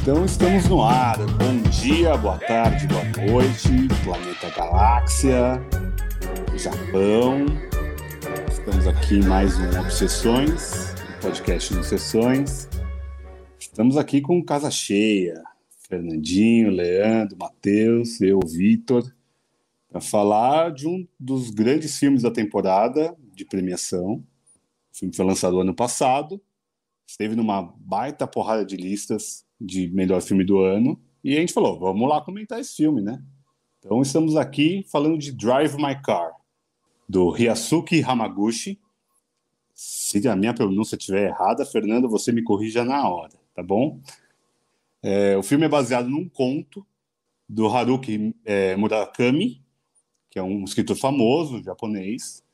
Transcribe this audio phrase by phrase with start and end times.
[0.00, 1.18] Então estamos no ar.
[1.18, 3.68] Bom dia, boa tarde, boa noite,
[4.02, 5.60] planeta Galáxia,
[6.56, 7.44] Japão.
[8.50, 12.70] Estamos aqui em mais um Obsessões, um podcast de Obsessões.
[13.58, 15.42] Estamos aqui com casa cheia.
[15.90, 19.04] Fernandinho, Leandro, Matheus, eu, Vitor,
[19.90, 24.24] para falar de um dos grandes filmes da temporada de premiação.
[25.00, 26.38] Filme foi lançado ano passado,
[27.06, 31.78] esteve numa baita porrada de listas de melhor filme do ano, e a gente falou,
[31.78, 33.22] vamos lá comentar esse filme, né?
[33.78, 36.32] Então estamos aqui falando de Drive My Car,
[37.08, 38.78] do Ryasuke Hamaguchi.
[39.74, 43.98] Se a minha pronúncia estiver errada, Fernando, você me corrija na hora, tá bom?
[45.02, 46.86] É, o filme é baseado num conto
[47.48, 49.62] do Haruki é, Murakami,
[50.28, 52.44] que é um escritor famoso japonês,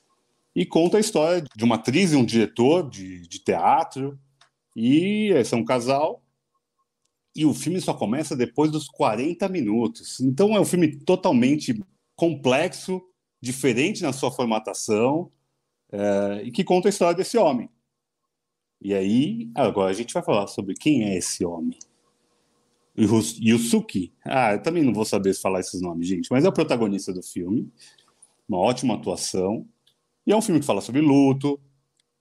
[0.56, 4.18] e conta a história de uma atriz e um diretor de, de teatro,
[4.74, 6.24] e são um casal,
[7.34, 10.18] e o filme só começa depois dos 40 minutos.
[10.18, 11.78] Então é um filme totalmente
[12.16, 13.02] complexo,
[13.38, 15.30] diferente na sua formatação,
[15.92, 17.68] é, e que conta a história desse homem.
[18.80, 21.78] E aí, agora a gente vai falar sobre quem é esse homem.
[22.98, 27.12] Yusuke, ah, eu também não vou saber falar esses nomes, gente, mas é o protagonista
[27.12, 27.70] do filme,
[28.48, 29.68] uma ótima atuação,
[30.26, 31.60] e é um filme que fala sobre luto,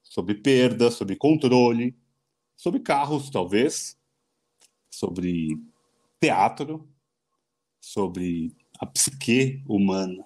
[0.03, 1.98] sobre perda, sobre controle,
[2.56, 3.97] sobre carros, talvez,
[4.89, 5.59] sobre
[6.20, 6.88] teatro,
[7.81, 10.23] sobre a psique humana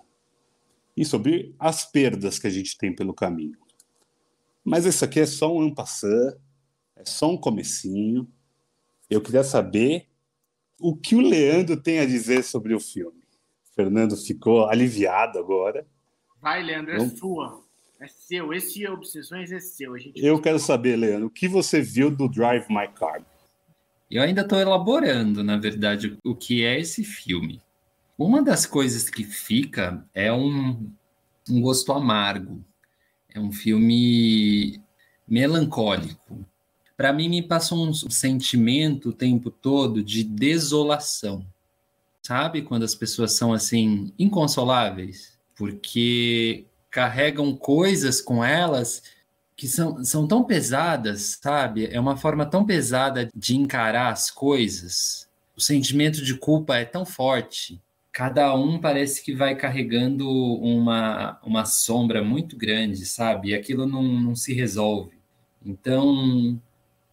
[0.96, 3.58] e sobre as perdas que a gente tem pelo caminho.
[4.64, 6.38] Mas isso aqui é só um passant,
[6.96, 8.28] é só um comecinho.
[9.10, 10.10] Eu queria saber
[10.80, 13.24] o que o Leandro tem a dizer sobre o filme.
[13.74, 15.88] Fernando ficou aliviado agora.
[16.42, 17.69] Vai, Leandro, é sua.
[18.00, 18.54] É seu.
[18.54, 19.96] Esse Obsessões é seu.
[20.16, 23.22] Eu quero saber, Leandro, o que você viu do Drive My Car?
[24.10, 27.62] Eu ainda estou elaborando, na verdade, o que é esse filme.
[28.18, 30.92] Uma das coisas que fica é um,
[31.50, 32.64] um gosto amargo.
[33.34, 34.82] É um filme
[35.28, 36.46] melancólico
[37.00, 41.48] para mim me passou um sentimento o tempo todo de desolação.
[42.22, 49.04] Sabe quando as pessoas são assim inconsoláveis, porque carregam coisas com elas
[49.56, 51.88] que são, são tão pesadas, sabe?
[51.92, 55.28] É uma forma tão pesada de encarar as coisas.
[55.56, 57.82] O sentimento de culpa é tão forte.
[58.12, 63.50] Cada um parece que vai carregando uma, uma sombra muito grande, sabe?
[63.50, 65.20] E aquilo não, não se resolve.
[65.66, 66.60] Então,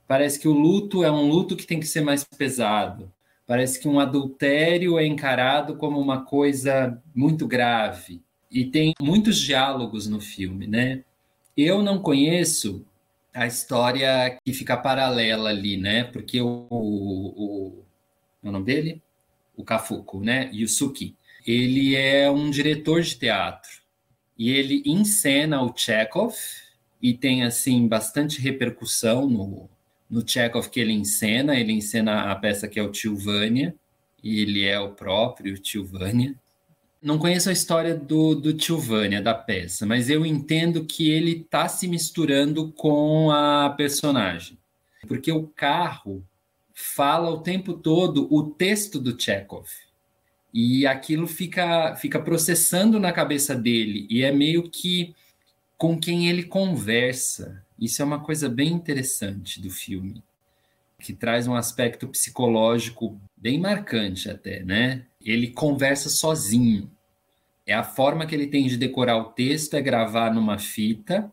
[0.07, 3.13] Parece que o luto é um luto que tem que ser mais pesado.
[3.47, 8.23] Parece que um adultério é encarado como uma coisa muito grave.
[8.51, 11.05] E tem muitos diálogos no filme, né?
[11.57, 12.85] Eu não conheço
[13.35, 16.05] a história que fica paralela ali, né?
[16.05, 17.85] Porque o, o, o,
[18.43, 19.03] é o nome dele?
[19.57, 20.51] O Kafuku, né?
[20.53, 21.15] Yusuke.
[21.47, 23.87] Ele é um diretor de teatro
[24.39, 26.35] e ele encena o Chekhov
[27.01, 29.69] e tem assim bastante repercussão no,
[30.11, 33.75] no Chekhov que ele encena, ele encena a peça que é o Tilvânia,
[34.23, 36.35] e ele é o próprio Tilvânia.
[37.07, 41.69] Não conheço a história do, do Tilvânia, da peça, mas eu entendo que ele está
[41.69, 44.59] se misturando com a personagem.
[45.07, 46.27] Porque o carro
[46.75, 49.69] fala o tempo todo o texto do Chekhov.
[50.53, 55.15] E aquilo fica, fica processando na cabeça dele, e é meio que
[55.79, 57.65] com quem ele conversa.
[57.79, 60.25] Isso é uma coisa bem interessante do filme,
[60.99, 65.05] que traz um aspecto psicológico bem marcante até, né?
[65.25, 66.91] Ele conversa sozinho.
[67.67, 71.31] É a forma que ele tem de decorar o texto é gravar numa fita,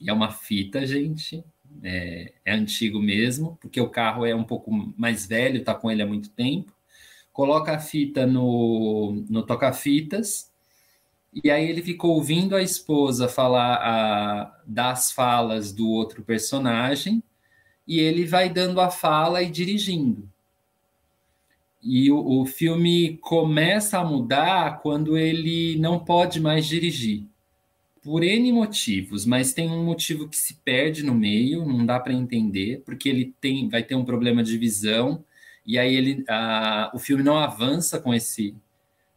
[0.00, 1.44] e é uma fita, gente,
[1.82, 6.02] é, é antigo mesmo, porque o carro é um pouco mais velho, tá com ele
[6.02, 6.72] há muito tempo.
[7.32, 10.52] Coloca a fita no, no toca-fitas
[11.42, 17.22] e aí ele ficou ouvindo a esposa falar a, das falas do outro personagem,
[17.86, 20.30] e ele vai dando a fala e dirigindo.
[21.84, 27.26] E o, o filme começa a mudar quando ele não pode mais dirigir.
[28.02, 32.12] Por N motivos, mas tem um motivo que se perde no meio, não dá para
[32.14, 35.22] entender, porque ele tem, vai ter um problema de visão,
[35.66, 38.54] e aí ele, a, o filme não avança com esse,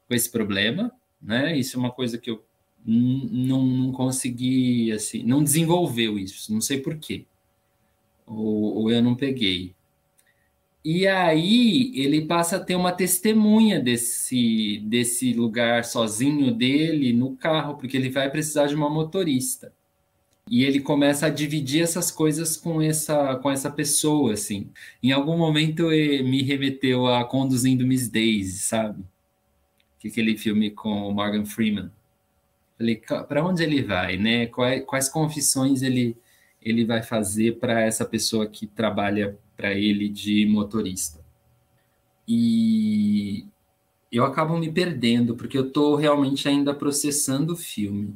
[0.07, 0.91] com esse problema,
[1.21, 1.57] né?
[1.57, 2.43] Isso é uma coisa que eu
[2.85, 7.25] não, não consegui, assim, não desenvolveu isso, não sei por quê.
[8.25, 9.73] Ou, ou eu não peguei.
[10.89, 17.75] E aí ele passa a ter uma testemunha desse, desse lugar sozinho dele no carro,
[17.75, 19.73] porque ele vai precisar de uma motorista.
[20.49, 24.69] e ele começa a dividir essas coisas com essa com essa pessoa assim.
[25.03, 29.03] Em algum momento me remeteu a conduzindo Miss Daisy sabe?
[29.99, 31.91] Que aquele filme com o Morgan Freeman.
[32.77, 34.47] Falei para onde ele vai né?
[34.47, 36.15] Quais, quais confissões ele
[36.61, 41.19] ele vai fazer para essa pessoa que trabalha para ele de motorista
[42.27, 43.45] e
[44.11, 48.15] eu acabo me perdendo porque eu estou realmente ainda processando o filme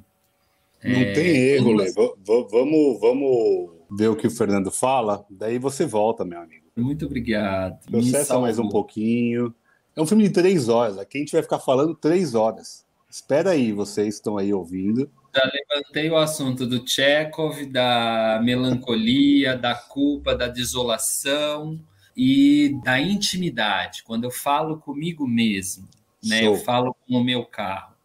[0.83, 1.91] não é, tem erro, Lê.
[1.91, 6.65] Vamos, vamos ver o que o Fernando fala, daí você volta, meu amigo.
[6.75, 7.79] Muito obrigado.
[7.85, 9.53] Processa mais um pouquinho.
[9.95, 10.97] É um filme de três horas.
[10.97, 12.85] Aqui a gente vai ficar falando três horas.
[13.09, 15.09] Espera aí, vocês estão aí ouvindo.
[15.33, 21.80] Já levantei o assunto do Chekhov, da melancolia, da culpa, da desolação
[22.16, 24.04] e da intimidade.
[24.04, 25.88] Quando eu falo comigo mesmo,
[26.24, 26.45] né?
[26.45, 27.95] Eu falo com o meu carro.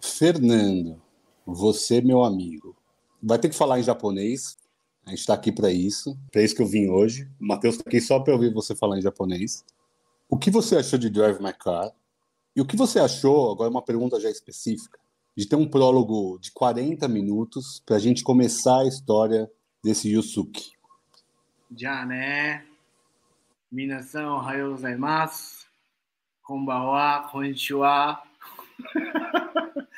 [0.00, 1.00] Fernando,
[1.46, 2.76] você, meu amigo.
[3.22, 4.56] Vai ter que falar em japonês.
[5.06, 6.18] A gente está aqui para isso.
[6.30, 7.30] Para isso que eu vim hoje.
[7.40, 9.64] O Matheus está aqui só para ouvir você falar em japonês.
[10.28, 11.92] O que você achou de Drive My Car?
[12.54, 14.98] E o que você achou, agora uma pergunta já específica,
[15.36, 19.50] de ter um prólogo de 40 minutos para a gente começar a história
[19.82, 20.72] desse Yusuke.
[21.76, 22.64] Já, né?
[23.70, 25.66] Minasan, ohayou gozaimasu.
[26.42, 28.22] Konbawa, konnichiwa.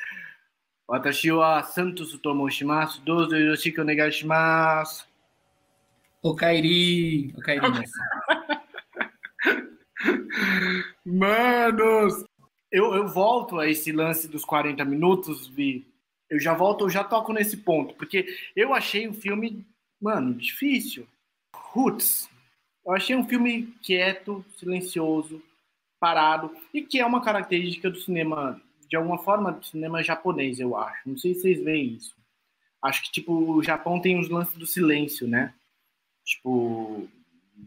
[0.87, 3.01] Watashi wa Santos to moshimasu.
[3.01, 4.11] Dozo yoroshiku onegai.
[6.23, 7.33] Okairi.
[7.37, 7.61] Okairi.
[11.05, 12.24] Manos,
[12.75, 15.87] eu, eu volto a esse lance dos 40 minutos, Vi.
[16.29, 19.65] Eu já volto, eu já toco nesse ponto, porque eu achei o filme,
[20.01, 21.07] mano, difícil.
[21.55, 22.29] Roots.
[22.85, 25.41] Eu achei um filme quieto, silencioso,
[26.01, 30.75] parado, e que é uma característica do cinema de alguma forma, do cinema japonês, eu
[30.75, 31.07] acho.
[31.07, 32.13] Não sei se vocês veem isso.
[32.83, 35.53] Acho que, tipo, o Japão tem os lances do silêncio, né?
[36.25, 37.07] Tipo,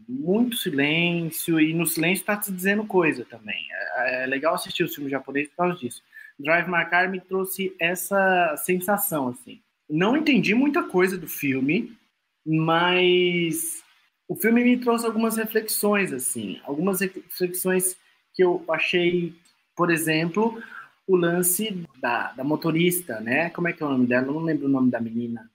[0.07, 3.65] muito silêncio, e no silêncio tá se dizendo coisa também.
[3.97, 6.03] É, é legal assistir o filme japonês por causa disso.
[6.39, 9.61] Drive My Car me trouxe essa sensação, assim.
[9.89, 11.97] Não entendi muita coisa do filme,
[12.45, 13.83] mas
[14.27, 16.61] o filme me trouxe algumas reflexões, assim.
[16.63, 17.97] Algumas reflexões
[18.33, 19.35] que eu achei,
[19.75, 20.61] por exemplo,
[21.07, 23.49] o lance da, da motorista, né?
[23.49, 24.27] Como é que é o nome dela?
[24.27, 25.49] Eu não lembro o nome da menina,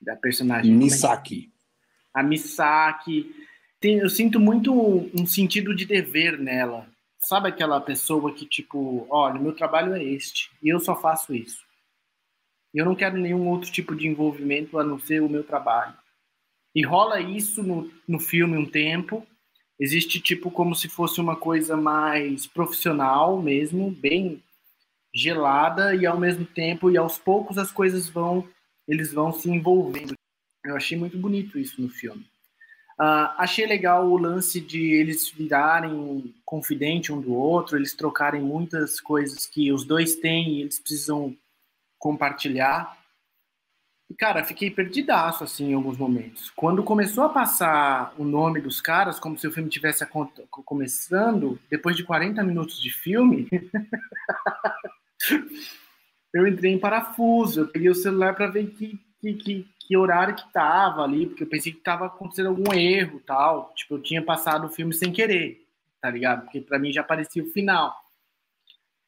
[0.00, 0.72] da personagem.
[0.72, 1.50] É Misaki.
[2.14, 2.20] É?
[2.20, 3.34] A Misaki.
[3.84, 6.88] Tem, eu sinto muito um sentido de dever nela.
[7.18, 11.62] Sabe aquela pessoa que, tipo, olha, meu trabalho é este, e eu só faço isso.
[12.72, 15.92] Eu não quero nenhum outro tipo de envolvimento a não ser o meu trabalho.
[16.74, 19.22] E rola isso no, no filme um tempo.
[19.78, 24.42] Existe, tipo, como se fosse uma coisa mais profissional mesmo, bem
[25.14, 28.48] gelada e ao mesmo tempo e aos poucos as coisas vão
[28.88, 30.14] eles vão se envolvendo.
[30.64, 32.24] Eu achei muito bonito isso no filme.
[32.98, 39.00] Uh, achei legal o lance de eles virarem confidente um do outro, eles trocarem muitas
[39.00, 41.36] coisas que os dois têm e eles precisam
[41.98, 42.96] compartilhar.
[44.08, 46.50] E, cara, fiquei perdidaço, assim, em alguns momentos.
[46.50, 50.06] Quando começou a passar o nome dos caras, como se o filme tivesse
[50.64, 53.48] começando, depois de 40 minutos de filme,
[56.32, 59.00] eu entrei em parafuso, eu peguei o celular para ver que,
[59.32, 63.20] que, que, que, horário que tava ali, porque eu pensei que tava acontecendo algum erro
[63.26, 63.72] tal.
[63.74, 65.64] Tipo, eu tinha passado o filme sem querer,
[66.00, 66.42] tá ligado?
[66.42, 67.94] Porque para mim já parecia o final.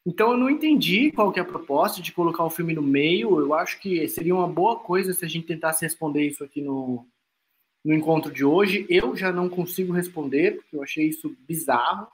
[0.07, 3.41] Então eu não entendi qual que é a proposta de colocar o filme no meio.
[3.41, 7.07] Eu acho que seria uma boa coisa se a gente tentasse responder isso aqui no,
[7.85, 8.87] no encontro de hoje.
[8.89, 12.07] Eu já não consigo responder, porque eu achei isso bizarro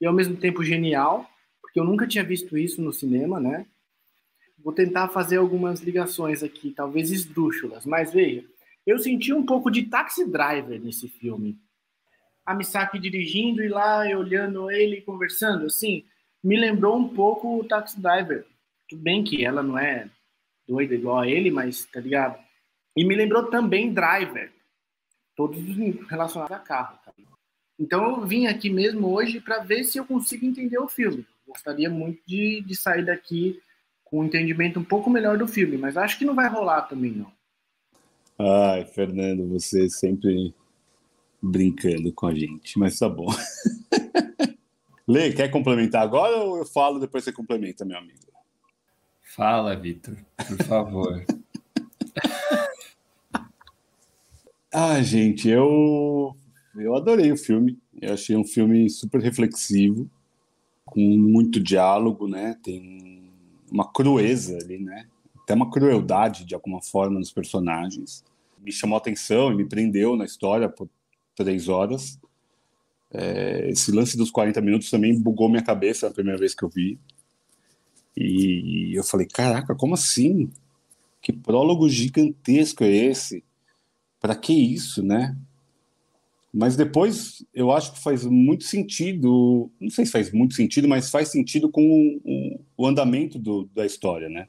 [0.00, 1.28] e ao mesmo tempo genial
[1.72, 3.64] porque eu nunca tinha visto isso no cinema, né?
[4.62, 8.44] Vou tentar fazer algumas ligações aqui, talvez esdrúxulas, mas veja,
[8.86, 11.58] eu senti um pouco de Taxi Driver nesse filme.
[12.44, 16.04] A Misaki dirigindo e lá eu olhando ele conversando, assim,
[16.42, 18.44] me lembrou um pouco o Taxi Driver.
[18.88, 20.08] Tudo bem que ela não é
[20.66, 22.38] doida igual a ele, mas tá ligado?
[22.96, 24.52] E me lembrou também Driver,
[25.36, 25.58] todos
[26.08, 26.98] relacionados a carro.
[27.04, 27.12] Tá?
[27.78, 31.90] Então eu vim aqui mesmo hoje para ver se eu consigo entender o filme gostaria
[31.90, 33.60] muito de, de sair daqui
[34.12, 37.32] um entendimento um pouco melhor do filme, mas acho que não vai rolar também, não.
[38.38, 40.54] Ai, Fernando, você sempre
[41.40, 43.26] brincando com a gente, mas tá bom.
[45.08, 48.18] Lê, quer complementar agora ou eu falo depois você complementa, meu amigo?
[49.34, 51.24] Fala, Vitor, por favor.
[54.72, 56.36] ah, gente, eu
[56.76, 57.78] eu adorei o filme.
[58.00, 60.08] Eu achei um filme super reflexivo
[60.84, 62.56] com muito diálogo, né?
[62.62, 63.31] Tem
[63.72, 65.06] uma crueza ali, né?
[65.42, 68.24] até uma crueldade de alguma forma nos personagens.
[68.58, 70.88] Me chamou a atenção e me prendeu na história por
[71.34, 72.18] três horas.
[73.10, 76.68] É, esse lance dos 40 minutos também bugou minha cabeça na primeira vez que eu
[76.68, 76.98] vi.
[78.16, 80.50] E eu falei, caraca, como assim?
[81.20, 83.44] Que prólogo gigantesco é esse?
[84.20, 85.36] Para que isso, né?
[86.52, 91.10] Mas depois eu acho que faz muito sentido, não sei se faz muito sentido, mas
[91.10, 94.48] faz sentido com o, o andamento do, da história, né?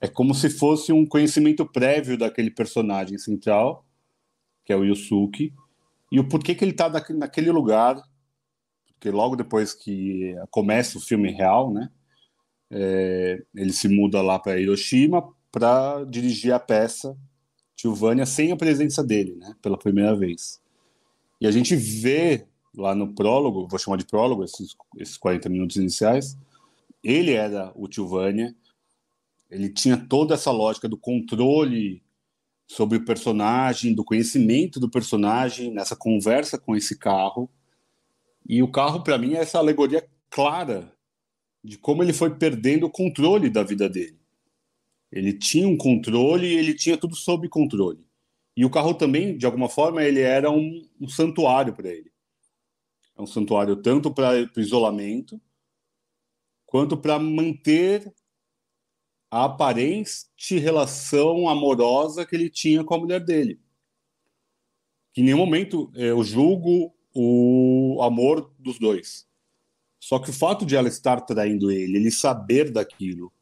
[0.00, 3.86] É como se fosse um conhecimento prévio daquele personagem central,
[4.64, 5.54] que é o Yusuke,
[6.12, 8.02] e o porquê que ele está naquele lugar,
[8.86, 11.90] porque logo depois que começa o filme real, né?
[12.70, 17.16] É, ele se muda lá para Hiroshima para dirigir a peça
[17.76, 19.54] Tilvânia sem a presença dele, né?
[19.62, 20.60] Pela primeira vez.
[21.44, 25.76] E a gente vê lá no prólogo, vou chamar de prólogo, esses, esses 40 minutos
[25.76, 26.38] iniciais,
[27.02, 28.56] ele era o Tilvânia,
[29.50, 32.02] ele tinha toda essa lógica do controle
[32.66, 37.50] sobre o personagem, do conhecimento do personagem, nessa conversa com esse carro.
[38.48, 40.96] E o carro, para mim, é essa alegoria clara
[41.62, 44.18] de como ele foi perdendo o controle da vida dele.
[45.12, 48.02] Ele tinha um controle e ele tinha tudo sob controle.
[48.56, 52.12] E o carro também, de alguma forma, ele era um, um santuário para ele.
[53.16, 55.40] É um santuário tanto para o isolamento,
[56.66, 58.12] quanto para manter
[59.30, 63.60] a aparente relação amorosa que ele tinha com a mulher dele.
[65.12, 69.26] Que em nenhum momento eu julgo o amor dos dois.
[69.98, 73.32] Só que o fato de ela estar traindo ele, ele saber daquilo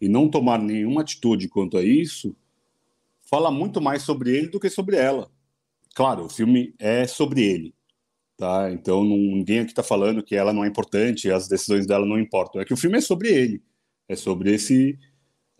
[0.00, 2.34] e não tomar nenhuma atitude quanto a isso,
[3.28, 5.30] fala muito mais sobre ele do que sobre ela.
[5.94, 7.74] Claro, o filme é sobre ele,
[8.36, 8.70] tá?
[8.72, 12.60] Então ninguém aqui está falando que ela não é importante, as decisões dela não importam.
[12.60, 13.62] É que o filme é sobre ele,
[14.08, 14.98] é sobre esse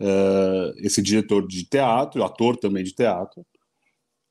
[0.01, 3.45] uh, esse diretor de teatro, ator também de teatro.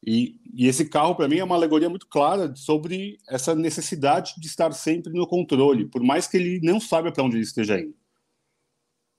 [0.06, 4.46] E, e esse carro para mim é uma alegoria muito clara sobre essa necessidade de
[4.46, 7.94] estar sempre no controle, por mais que ele não saiba para onde ele esteja indo.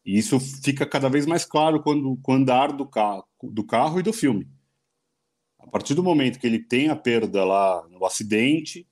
[0.07, 4.03] E isso fica cada vez mais claro quando, quando andar do carro, do carro e
[4.03, 4.47] do filme.
[5.59, 8.87] A partir do momento que ele tem a perda lá no acidente,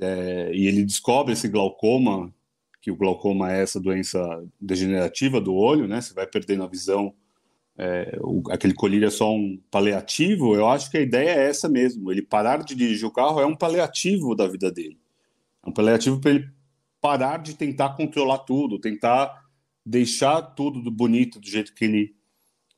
[0.00, 2.34] é, e ele descobre esse glaucoma,
[2.82, 6.00] que o glaucoma é essa doença degenerativa do olho, né?
[6.00, 7.14] Você vai perdendo a visão.
[7.78, 10.56] É, o, aquele colírio é só um paliativo.
[10.56, 12.10] Eu acho que a ideia é essa mesmo.
[12.10, 14.98] Ele parar de dirigir o carro é um paliativo da vida dele.
[15.64, 16.50] É um paliativo para ele
[17.00, 19.43] parar de tentar controlar tudo, tentar
[19.84, 22.14] deixar tudo do bonito do jeito que ele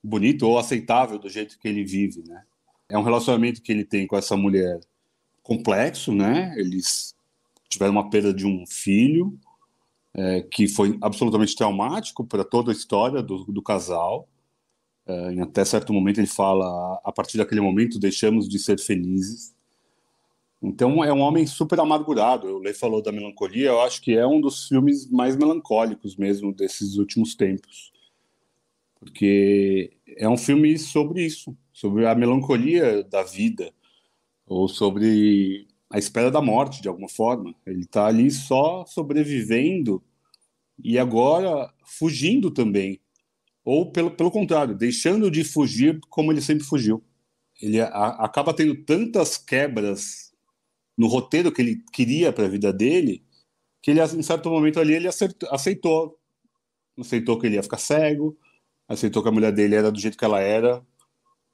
[0.03, 2.45] bonito ou aceitável do jeito que ele vive, né?
[2.89, 4.81] É um relacionamento que ele tem com essa mulher
[5.43, 6.55] complexo, né?
[6.57, 7.15] Eles
[7.69, 9.39] tiveram uma perda de um filho
[10.15, 14.29] é, que foi absolutamente traumático para toda a história do, do casal.
[15.05, 19.55] É, até certo momento ele fala: a partir daquele momento deixamos de ser felizes.
[20.67, 22.49] Então é um homem super amargurado.
[22.49, 26.53] O Lei falou da melancolia, eu acho que é um dos filmes mais melancólicos mesmo
[26.53, 27.93] desses últimos tempos.
[28.99, 33.73] Porque é um filme sobre isso, sobre a melancolia da vida,
[34.45, 37.55] ou sobre a espera da morte, de alguma forma.
[37.65, 40.03] Ele está ali só sobrevivendo
[40.83, 43.01] e agora fugindo também.
[43.65, 47.05] Ou, pelo, pelo contrário, deixando de fugir como ele sempre fugiu.
[47.63, 50.26] Ele a, acaba tendo tantas quebras
[50.97, 53.25] no roteiro que ele queria para a vida dele,
[53.83, 56.19] que ele, em certo momento ali, ele acertou, aceitou.
[56.99, 58.37] Aceitou que ele ia ficar cego,
[58.89, 60.85] aceitou que a mulher dele era do jeito que ela era,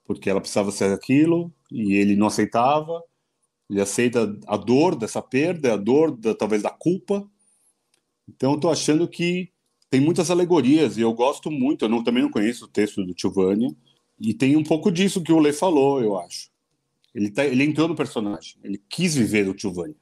[0.04, 3.02] porque ela precisava ser aquilo, e ele não aceitava.
[3.68, 7.28] Ele aceita a dor dessa perda, a dor da, talvez da culpa.
[8.28, 9.50] Então, eu tô achando que
[9.90, 11.84] tem muitas alegorias, e eu gosto muito.
[11.84, 13.76] Eu não, também não conheço o texto do Giovanni,
[14.18, 16.51] e tem um pouco disso que o Lê falou, eu acho.
[17.14, 19.96] Ele, tá, ele entrou no personagem, ele quis viver o Giovanni.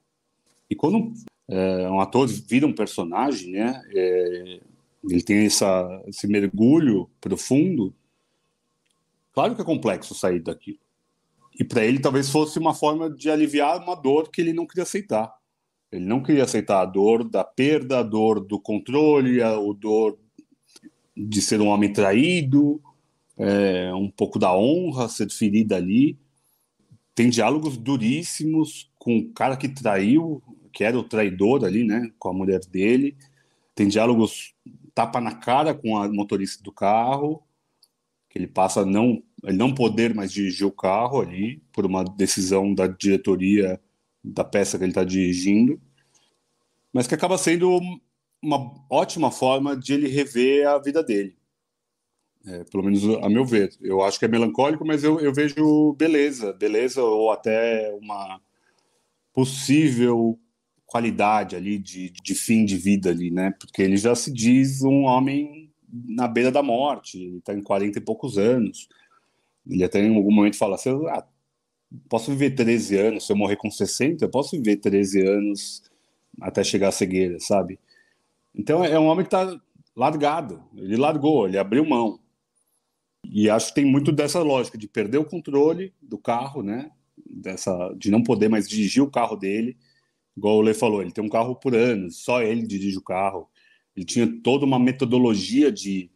[0.69, 1.13] E quando
[1.49, 4.61] é, um ator vira um personagem, né, é,
[5.05, 7.93] ele tem essa, esse mergulho profundo,
[9.33, 10.79] claro que é complexo sair daquilo.
[11.59, 14.85] E para ele talvez fosse uma forma de aliviar uma dor que ele não queria
[14.85, 15.35] aceitar.
[15.91, 20.17] Ele não queria aceitar a dor da perda, a dor do controle, a, a dor
[21.17, 22.81] de ser um homem traído,
[23.37, 26.17] é, um pouco da honra ser ferida ali
[27.21, 32.31] tem diálogos duríssimos com o cara que traiu, que era o traidor ali, né, com
[32.31, 33.15] a mulher dele.
[33.75, 34.55] Tem diálogos
[34.95, 37.43] tapa na cara com a motorista do carro,
[38.31, 42.03] que ele passa a não ele não poder mais dirigir o carro ali por uma
[42.05, 43.79] decisão da diretoria
[44.25, 45.79] da peça que ele está dirigindo,
[46.91, 47.79] mas que acaba sendo
[48.41, 51.37] uma ótima forma de ele rever a vida dele.
[52.47, 53.75] É, pelo menos a meu ver.
[53.81, 58.41] Eu acho que é melancólico, mas eu, eu vejo beleza, beleza ou até uma
[59.33, 60.39] possível
[60.87, 63.55] qualidade ali de, de fim de vida ali, né?
[63.59, 67.99] Porque ele já se diz um homem na beira da morte, ele está em 40
[67.99, 68.89] e poucos anos.
[69.69, 71.25] Ele até em algum momento fala assim: ah,
[72.09, 75.83] posso viver 13 anos, se eu morrer com 60, eu posso viver 13 anos
[76.41, 77.79] até chegar à cegueira, sabe?
[78.55, 79.61] Então é um homem que está
[79.95, 82.19] largado, ele largou, ele abriu mão.
[83.25, 86.91] E acho que tem muito dessa lógica de perder o controle do carro, né?
[87.25, 89.77] Dessa, de não poder mais dirigir o carro dele
[90.41, 93.49] igual o Lê falou, ele tem um carro por ano, só ele dirige o carro.
[93.95, 96.11] Ele tinha toda uma metodologia de,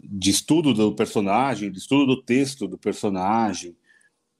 [0.00, 3.76] de estudo do personagem, de estudo do texto do personagem.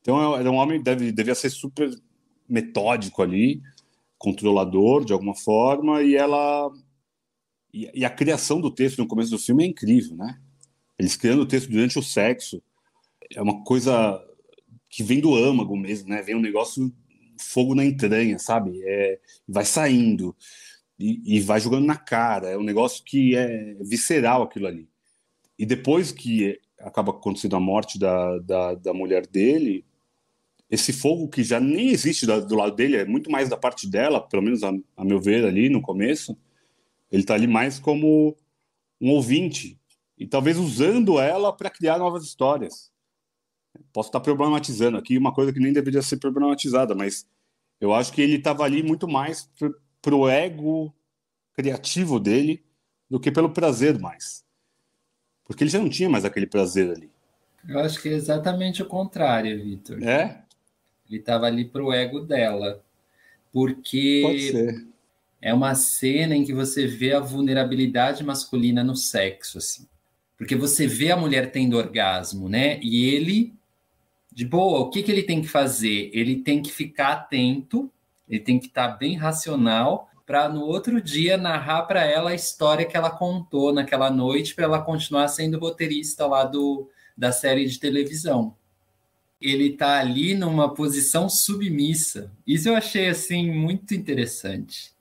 [0.00, 1.90] Então era um homem deve devia ser super
[2.48, 3.60] metódico ali,
[4.18, 6.70] controlador de alguma forma, e ela
[7.74, 10.40] e, e, a criação do texto no começo do filme é incrível, né?
[10.98, 12.62] Eles criando o texto durante o sexo
[13.34, 14.22] é uma coisa
[14.88, 16.22] que vem do âmago mesmo, né?
[16.22, 16.92] Vem um negócio
[17.38, 18.80] fogo na entranha, sabe?
[18.84, 20.34] É, vai saindo
[20.98, 22.48] e, e, vai jogando na cara.
[22.48, 24.88] É um negócio que é visceral aquilo ali.
[25.58, 29.84] E depois que acaba acontecendo a morte da, da, da mulher dele,
[30.70, 33.88] esse fogo que já nem existe do, do, lado dele, é muito mais da parte
[33.88, 36.36] dela, pelo menos a, a meu ver ali no começo.
[37.10, 38.36] Ele está ali mais como
[39.00, 39.78] um ouvinte
[40.18, 42.90] e talvez usando ela para criar novas histórias.
[43.92, 47.26] Posso estar problematizando aqui uma coisa que nem deveria ser problematizada, mas
[47.80, 49.50] eu acho que ele estava ali muito mais
[50.00, 50.94] para o ego
[51.52, 52.64] criativo dele
[53.08, 54.44] do que pelo prazer mais.
[55.44, 57.10] Porque ele já não tinha mais aquele prazer ali.
[57.68, 60.02] Eu acho que é exatamente o contrário, Vitor.
[60.02, 60.42] É?
[61.08, 62.82] Ele estava ali para o ego dela.
[63.52, 64.84] Porque
[65.40, 69.86] é uma cena em que você vê a vulnerabilidade masculina no sexo, assim.
[70.36, 72.78] Porque você vê a mulher tendo orgasmo, né?
[72.82, 73.56] E ele
[74.36, 76.10] de boa, o que, que ele tem que fazer?
[76.12, 77.90] Ele tem que ficar atento,
[78.28, 82.34] ele tem que estar tá bem racional para no outro dia narrar para ela a
[82.34, 87.64] história que ela contou naquela noite para ela continuar sendo roteirista lá do, da série
[87.64, 88.54] de televisão.
[89.40, 92.30] Ele está ali numa posição submissa.
[92.46, 94.92] Isso eu achei assim muito interessante.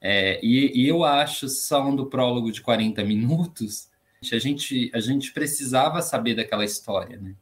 [0.00, 3.88] É, e, e, eu acho, só um do prólogo de 40 minutos,
[4.30, 7.34] a gente, a gente precisava saber daquela história, né?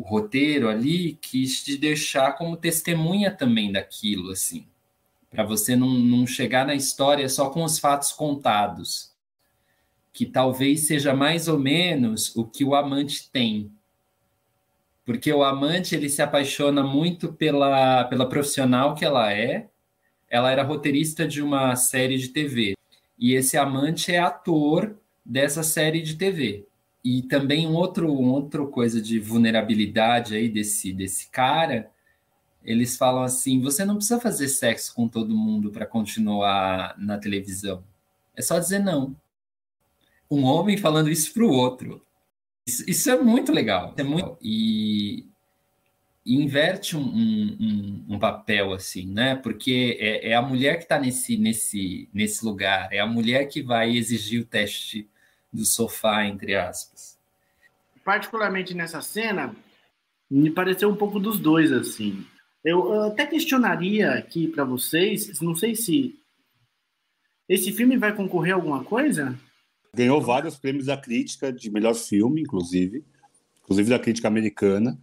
[0.00, 4.66] o roteiro ali quis te deixar como testemunha também daquilo, assim,
[5.28, 9.12] para você não, não chegar na história só com os fatos contados,
[10.12, 13.70] que talvez seja mais ou menos o que o amante tem.
[15.04, 19.68] Porque o amante ele se apaixona muito pela, pela profissional que ela é.
[20.28, 22.74] Ela era roteirista de uma série de TV.
[23.18, 26.66] E esse amante é ator dessa série de TV.
[27.02, 31.90] E também um outro, um outro coisa de vulnerabilidade aí desse, desse cara,
[32.64, 37.82] eles falam assim: você não precisa fazer sexo com todo mundo para continuar na televisão.
[38.36, 39.16] É só dizer não.
[40.30, 42.04] Um homem falando isso para o outro.
[42.66, 43.94] Isso, isso, é muito legal.
[43.96, 45.26] É muito, e
[46.24, 49.36] inverte um, um, um, papel assim, né?
[49.36, 53.62] Porque é, é a mulher que está nesse, nesse, nesse lugar, é a mulher que
[53.62, 55.08] vai exigir o teste
[55.52, 57.18] do sofá, entre aspas.
[58.04, 59.54] Particularmente nessa cena,
[60.30, 62.24] me pareceu um pouco dos dois, assim.
[62.64, 66.20] Eu até questionaria aqui para vocês, não sei se
[67.48, 69.36] esse filme vai concorrer a alguma coisa?
[69.94, 73.04] Ganhou vários prêmios da crítica de melhor filme, inclusive,
[73.62, 74.96] inclusive da crítica americana.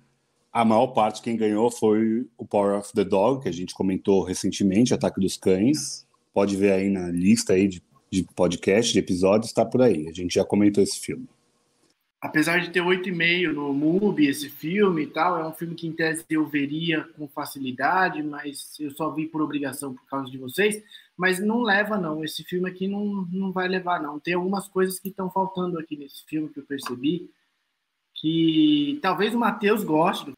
[0.52, 4.24] A maior parte quem ganhou foi o Power of the Dog, que a gente comentou
[4.24, 6.08] recentemente, Ataque dos Cães.
[6.34, 10.08] Pode ver aí na lista aí de de podcast, de episódios, está por aí.
[10.08, 11.28] A gente já comentou esse filme.
[12.20, 15.92] Apesar de ter 8,5 no MUBI, esse filme e tal, é um filme que em
[15.92, 20.82] tese eu veria com facilidade, mas eu só vi por obrigação por causa de vocês.
[21.16, 22.24] Mas não leva, não.
[22.24, 24.20] Esse filme aqui não, não vai levar, não.
[24.20, 27.30] Tem algumas coisas que estão faltando aqui nesse filme que eu percebi,
[28.18, 30.34] que talvez o Matheus goste,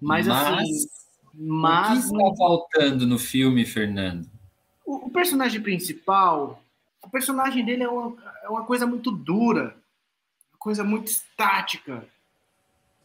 [0.00, 0.86] mas, mas assim.
[1.34, 2.10] Mas.
[2.10, 4.26] O que está faltando no filme, Fernando?
[4.84, 6.62] O, o personagem principal,
[7.02, 9.76] o personagem dele é uma, é uma coisa muito dura,
[10.52, 12.04] uma coisa muito estática.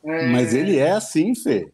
[0.03, 0.27] É...
[0.31, 1.71] Mas ele é assim, Fê.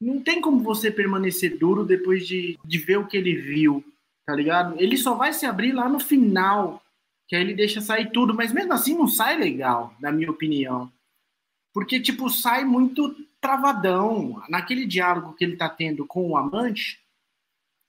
[0.00, 3.84] Não tem como você permanecer duro depois de, de ver o que ele viu,
[4.24, 4.76] tá ligado?
[4.78, 6.80] Ele só vai se abrir lá no final,
[7.26, 10.92] que aí ele deixa sair tudo, mas mesmo assim não sai legal, na minha opinião.
[11.72, 14.42] Porque, tipo, sai muito travadão.
[14.48, 17.00] Naquele diálogo que ele tá tendo com o amante,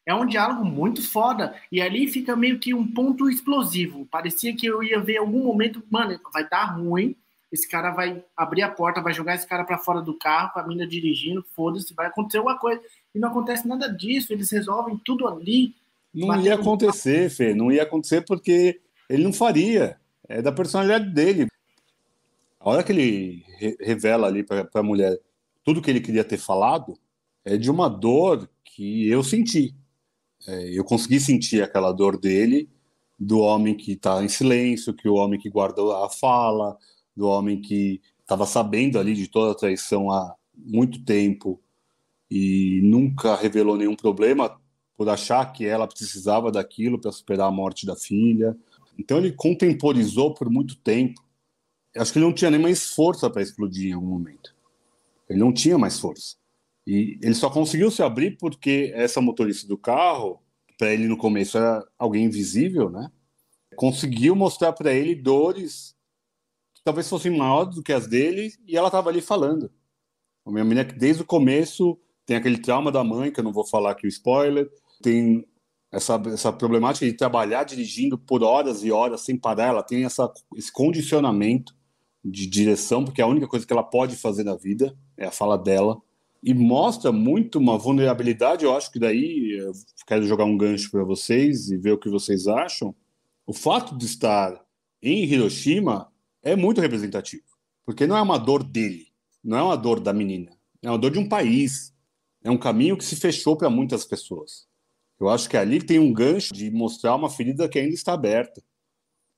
[0.05, 1.55] é um diálogo muito foda.
[1.71, 4.07] E ali fica meio que um ponto explosivo.
[4.07, 7.15] Parecia que eu ia ver algum momento, mano, vai dar ruim,
[7.51, 10.59] esse cara vai abrir a porta, vai jogar esse cara para fora do carro, com
[10.59, 12.81] a mina dirigindo, foda-se, vai acontecer alguma coisa.
[13.13, 15.73] E não acontece nada disso, eles resolvem tudo ali.
[16.13, 19.97] Não ia acontecer, Fê, não ia acontecer porque ele não faria.
[20.27, 21.47] É da personalidade dele.
[22.59, 25.19] A hora que ele re revela ali para a mulher
[25.63, 26.97] tudo que ele queria ter falado,
[27.45, 29.75] é de uma dor que eu senti.
[30.47, 32.67] É, eu consegui sentir aquela dor dele,
[33.19, 36.75] do homem que está em silêncio, que o homem que guardou a fala,
[37.15, 41.61] do homem que estava sabendo ali de toda a traição há muito tempo
[42.31, 44.59] e nunca revelou nenhum problema
[44.97, 48.57] por achar que ela precisava daquilo para superar a morte da filha.
[48.97, 51.21] Então ele contemporizou por muito tempo.
[51.99, 54.55] Acho que ele não tinha nem mais força para explodir em algum momento.
[55.29, 56.37] Ele não tinha mais força.
[56.87, 60.41] E ele só conseguiu se abrir porque essa motorista do carro,
[60.77, 63.11] para ele no começo era alguém invisível, né?
[63.75, 65.93] Conseguiu mostrar para ele dores
[66.73, 69.69] que talvez fossem maiores do que as dele e ela estava ali falando.
[70.45, 73.51] A minha menina que desde o começo tem aquele trauma da mãe, que eu não
[73.51, 74.69] vou falar aqui o spoiler,
[75.01, 75.45] tem
[75.91, 80.31] essa, essa problemática de trabalhar dirigindo por horas e horas sem parar, ela tem essa,
[80.55, 81.77] esse condicionamento
[82.23, 85.31] de direção, porque é a única coisa que ela pode fazer na vida é a
[85.31, 86.01] fala dela
[86.43, 88.65] e mostra muito uma vulnerabilidade.
[88.65, 89.71] Eu acho que daí eu
[90.05, 92.93] quero jogar um gancho para vocês e ver o que vocês acham.
[93.45, 94.59] O fato de estar
[95.01, 96.11] em Hiroshima
[96.43, 97.43] é muito representativo,
[97.85, 99.07] porque não é uma dor dele,
[99.43, 100.51] não é uma dor da menina,
[100.81, 101.93] é uma dor de um país.
[102.43, 104.67] É um caminho que se fechou para muitas pessoas.
[105.19, 108.63] Eu acho que ali tem um gancho de mostrar uma ferida que ainda está aberta.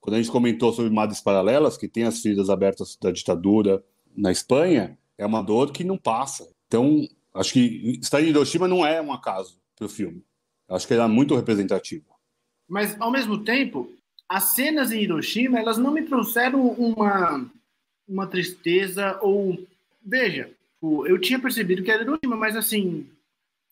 [0.02, 3.84] Quando a gente comentou sobre madres paralelas, que tem as feridas abertas da ditadura
[4.18, 6.52] na Espanha, é uma dor que não passa.
[6.68, 10.26] Então, acho que estar em Hiroshima não é um acaso para o filme.
[10.68, 12.06] Acho que ele é muito representativo.
[12.68, 13.92] Mas, ao mesmo tempo,
[14.28, 17.46] as cenas em Hiroshima, elas não me trouxeram uma,
[18.08, 19.58] uma tristeza ou...
[20.04, 20.50] Veja,
[20.82, 23.08] eu tinha percebido que era Hiroshima, mas assim,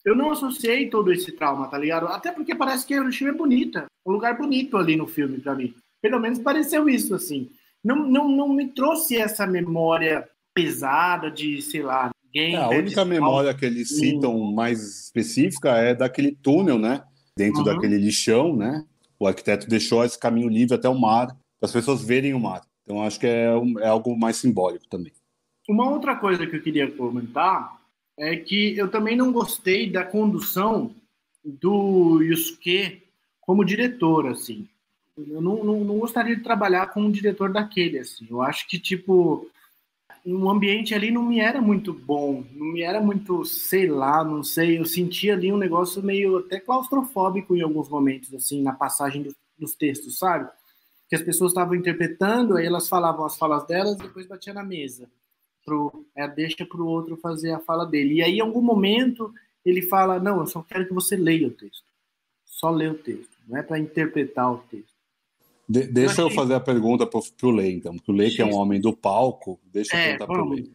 [0.06, 2.08] eu não associei todo esse trauma, tá ligado?
[2.08, 3.86] Até porque parece que Hiroshima é bonita.
[4.06, 5.74] Um lugar bonito ali no filme para mim.
[6.01, 7.49] Pelo menos pareceu isso, assim.
[7.83, 13.53] Não, não, não me trouxe essa memória pesada de, sei lá, é, a única memória
[13.53, 17.03] que eles citam mais específica é daquele túnel, né?
[17.35, 17.65] Dentro uhum.
[17.65, 18.85] daquele lixão, né?
[19.19, 22.62] O arquiteto deixou esse caminho livre até o mar, para as pessoas verem o mar.
[22.83, 23.47] Então acho que é,
[23.79, 25.12] é algo mais simbólico também.
[25.67, 27.79] Uma outra coisa que eu queria comentar
[28.17, 30.93] é que eu também não gostei da condução
[31.43, 33.03] do Yusuke
[33.41, 34.67] como diretor, assim.
[35.27, 38.27] Eu não, não, não gostaria de trabalhar com um diretor daquele, assim.
[38.29, 39.49] Eu acho que, tipo,
[40.25, 44.43] o ambiente ali não me era muito bom, não me era muito, sei lá, não
[44.43, 49.23] sei, eu sentia ali um negócio meio até claustrofóbico em alguns momentos, assim, na passagem
[49.23, 50.49] do, dos textos, sabe?
[51.08, 55.10] Que as pessoas estavam interpretando, aí elas falavam as falas delas depois batia na mesa.
[55.65, 58.15] Pro, é, deixa para o outro fazer a fala dele.
[58.15, 59.34] E aí, em algum momento,
[59.65, 61.84] ele fala: Não, eu só quero que você leia o texto.
[62.45, 64.98] Só lê o texto, não é para interpretar o texto.
[65.69, 67.95] De, deixa eu, fazer a pergunta para o Lei, então.
[67.95, 70.49] Porque o Lei, que é um homem do palco, deixa eu é, perguntar para o
[70.49, 70.71] Lei.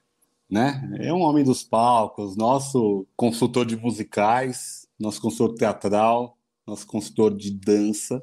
[0.49, 0.99] Né?
[1.01, 7.51] É um homem dos palcos, nosso consultor de musicais, nosso consultor teatral, nosso consultor de
[7.51, 8.23] dança.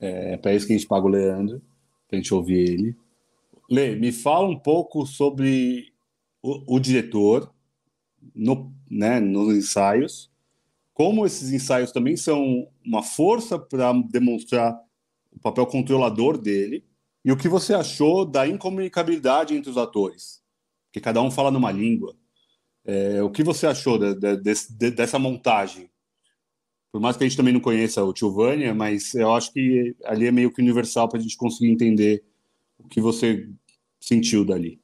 [0.00, 1.62] É para isso que a gente paga o Leandro,
[2.08, 2.96] para a gente ouvir ele.
[3.70, 5.92] Lê, me fala um pouco sobre
[6.42, 7.52] o, o diretor
[8.34, 10.30] no, né, nos ensaios,
[10.92, 14.76] como esses ensaios também são uma força para demonstrar
[15.36, 16.84] o papel controlador dele,
[17.24, 20.40] e o que você achou da incomunicabilidade entre os atores,
[20.92, 22.16] que cada um fala numa língua.
[22.84, 25.90] É, o que você achou de, de, de, dessa montagem?
[26.92, 30.26] Por mais que a gente também não conheça o Tilvânia, mas eu acho que ali
[30.26, 32.24] é meio que universal para a gente conseguir entender
[32.78, 33.48] o que você
[34.00, 34.80] sentiu dali.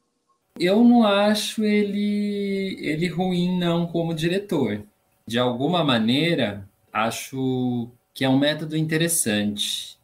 [0.59, 4.85] Eu não acho ele, ele ruim, não, como diretor.
[5.27, 10.02] De alguma maneira, acho que é um método interessante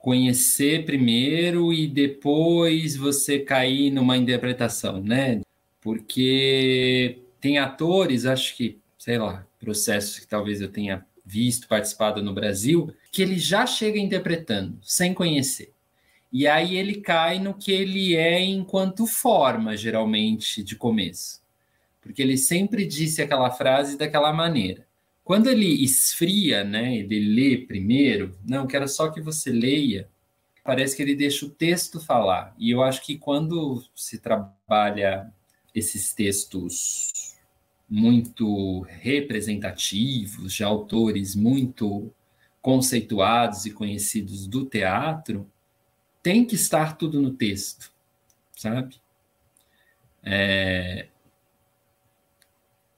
[0.00, 5.42] conhecer primeiro e depois você cair numa interpretação, né?
[5.80, 12.34] Porque tem atores, acho que, sei lá, processos que talvez eu tenha visto, participado no
[12.34, 15.72] Brasil, que ele já chega interpretando, sem conhecer.
[16.32, 21.42] E aí ele cai no que ele é enquanto forma, geralmente, de começo.
[22.00, 24.86] Porque ele sempre disse aquela frase daquela maneira.
[25.30, 30.10] Quando ele esfria, né, ele lê primeiro, não, quero só que você leia,
[30.64, 32.52] parece que ele deixa o texto falar.
[32.58, 35.32] E eu acho que quando se trabalha
[35.72, 37.36] esses textos
[37.88, 42.12] muito representativos, de autores muito
[42.60, 45.48] conceituados e conhecidos do teatro,
[46.24, 47.92] tem que estar tudo no texto.
[48.56, 48.96] sabe?
[50.24, 51.06] É...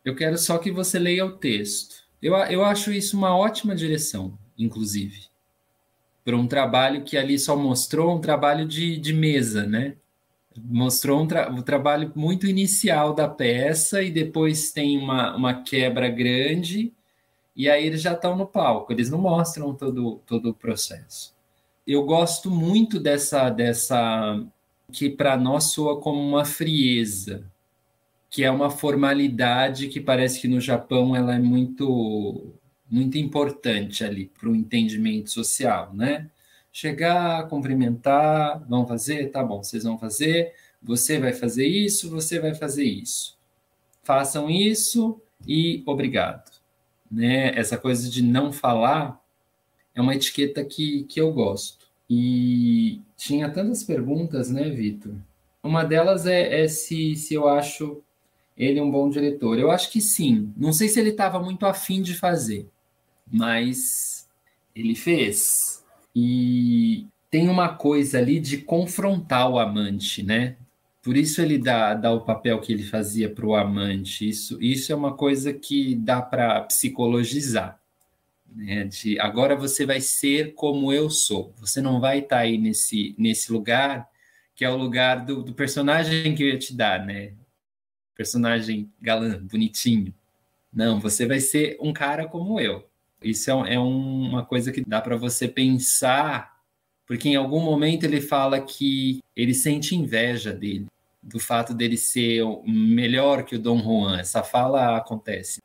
[0.03, 2.02] Eu quero só que você leia o texto.
[2.22, 5.26] Eu, eu acho isso uma ótima direção, inclusive,
[6.24, 9.96] para um trabalho que ali só mostrou um trabalho de, de mesa, né?
[10.56, 16.08] Mostrou um, tra um trabalho muito inicial da peça e depois tem uma, uma quebra
[16.08, 16.92] grande
[17.56, 21.35] e aí eles já estão no palco, eles não mostram todo, todo o processo.
[21.87, 24.42] Eu gosto muito dessa, dessa
[24.92, 27.50] que para nós soa como uma frieza,
[28.33, 32.53] que é uma formalidade que parece que no Japão ela é muito
[32.90, 36.29] muito importante ali para o entendimento social, né?
[36.73, 42.55] Chegar, cumprimentar, vão fazer, tá bom, vocês vão fazer, você vai fazer isso, você vai
[42.55, 43.38] fazer isso.
[44.03, 46.53] Façam isso e obrigado
[47.12, 47.53] né?
[47.55, 49.21] Essa coisa de não falar
[49.95, 51.87] é uma etiqueta que, que eu gosto.
[52.09, 55.14] E tinha tantas perguntas, né, Vitor?
[55.62, 58.03] Uma delas é, é, se, se eu acho
[58.57, 59.59] ele um bom diretor.
[59.59, 60.53] Eu acho que sim.
[60.57, 62.69] Não sei se ele estava muito afim de fazer,
[63.31, 64.29] mas
[64.75, 65.85] ele fez.
[66.15, 70.57] E tem uma coisa ali de confrontar o amante, né?
[71.03, 74.29] Por isso ele dá, dá o papel que ele fazia para o amante.
[74.29, 77.81] Isso, isso é uma coisa que dá para psicologizar.
[78.55, 78.85] Né?
[78.85, 81.53] De agora você vai ser como eu sou.
[81.59, 84.09] Você não vai estar tá aí nesse, nesse lugar
[84.55, 87.33] que é o lugar do, do personagem que eu ia te dar, né?
[88.16, 90.14] Personagem galã, bonitinho.
[90.72, 92.88] Não, você vai ser um cara como eu.
[93.22, 96.61] Isso é, é uma coisa que dá para você pensar,
[97.07, 100.87] porque em algum momento ele fala que ele sente inveja dele
[101.22, 104.18] do fato dele ser melhor que o Dom Juan.
[104.18, 105.61] Essa fala acontece.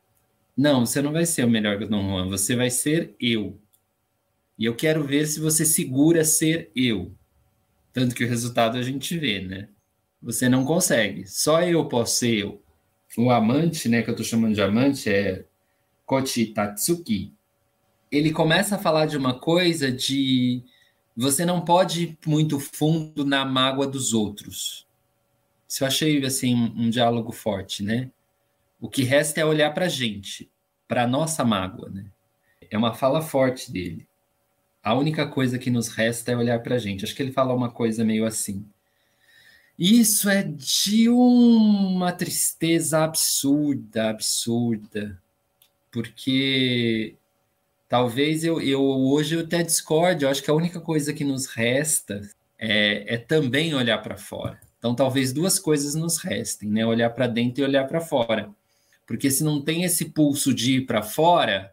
[0.56, 3.58] Não, você não vai ser o melhor que o Dom Juan, você vai ser eu.
[4.56, 7.12] E eu quero ver se você segura ser eu.
[7.92, 9.68] Tanto que o resultado a gente vê, né?
[10.22, 11.26] Você não consegue.
[11.26, 12.62] Só eu posso ser eu.
[13.16, 15.44] O amante, né, que eu tô chamando de amante, é
[16.04, 17.32] Kochi Tatsuki.
[18.10, 20.62] Ele começa a falar de uma coisa de
[21.16, 24.86] você não pode ir muito fundo na mágoa dos outros.
[25.66, 28.10] Isso eu achei assim um diálogo forte, né?
[28.80, 30.48] O que resta é olhar para a gente,
[30.86, 32.06] para nossa mágoa, né?
[32.70, 34.06] É uma fala forte dele.
[34.82, 37.04] A única coisa que nos resta é olhar para a gente.
[37.04, 38.64] Acho que ele fala uma coisa meio assim.
[39.78, 45.22] Isso é de uma tristeza absurda, absurda,
[45.92, 47.14] porque
[47.88, 50.24] talvez eu, eu hoje eu até discorde.
[50.24, 52.20] Eu acho que a única coisa que nos resta
[52.58, 54.58] é, é também olhar para fora.
[54.78, 56.84] Então, talvez duas coisas nos restem, né?
[56.84, 58.50] Olhar para dentro e olhar para fora.
[59.06, 61.72] Porque se não tem esse pulso de ir para fora,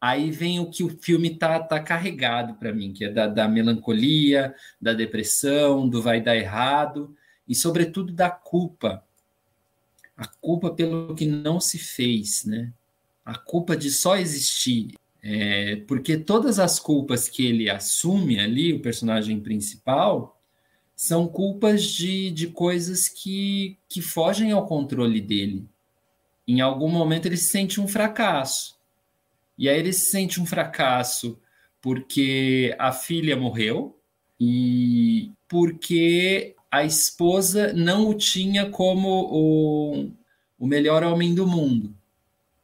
[0.00, 3.48] aí vem o que o filme tá, tá carregado para mim, que é da, da
[3.48, 7.16] melancolia, da depressão, do vai dar errado
[7.52, 9.04] e, sobretudo, da culpa.
[10.16, 12.72] A culpa pelo que não se fez, né?
[13.22, 14.94] A culpa de só existir.
[15.22, 20.40] É, porque todas as culpas que ele assume ali, o personagem principal,
[20.96, 25.68] são culpas de, de coisas que, que fogem ao controle dele.
[26.48, 28.78] Em algum momento ele se sente um fracasso.
[29.58, 31.38] E aí ele se sente um fracasso
[31.82, 33.94] porque a filha morreu
[34.40, 40.10] e porque a esposa não o tinha como o,
[40.58, 41.94] o melhor homem do mundo.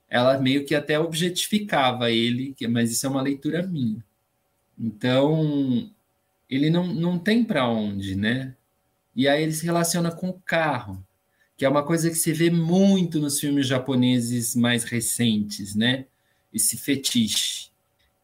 [0.08, 4.02] Ela meio que até objetificava ele, mas isso é uma leitura minha.
[4.78, 5.90] Então,
[6.48, 8.56] ele não, não tem para onde, né?
[9.14, 11.04] E aí ele se relaciona com o carro,
[11.54, 16.06] que é uma coisa que se vê muito nos filmes japoneses mais recentes, né?
[16.50, 17.68] Esse fetiche.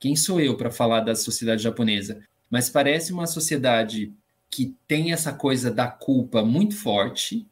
[0.01, 2.23] Quem sou eu para falar da sociedade japonesa?
[2.49, 4.11] Mas parece uma sociedade
[4.55, 7.47] que tem essa coisa da culpa muito forte,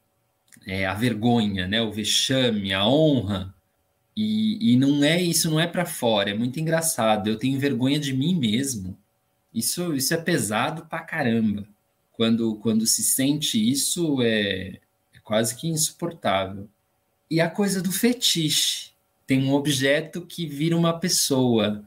[0.67, 1.83] é, a vergonha, né?
[1.83, 3.55] O vexame, a honra.
[4.17, 6.31] E, e não é isso, não é para fora.
[6.31, 7.29] É muito engraçado.
[7.29, 8.97] Eu tenho vergonha de mim mesmo
[9.53, 11.67] isso, isso é pesado pra caramba.
[12.13, 14.79] Quando, quando se sente isso, é,
[15.15, 16.69] é quase que insuportável.
[17.31, 18.93] E a coisa do fetiche.
[19.27, 21.85] Tem um objeto que vira uma pessoa,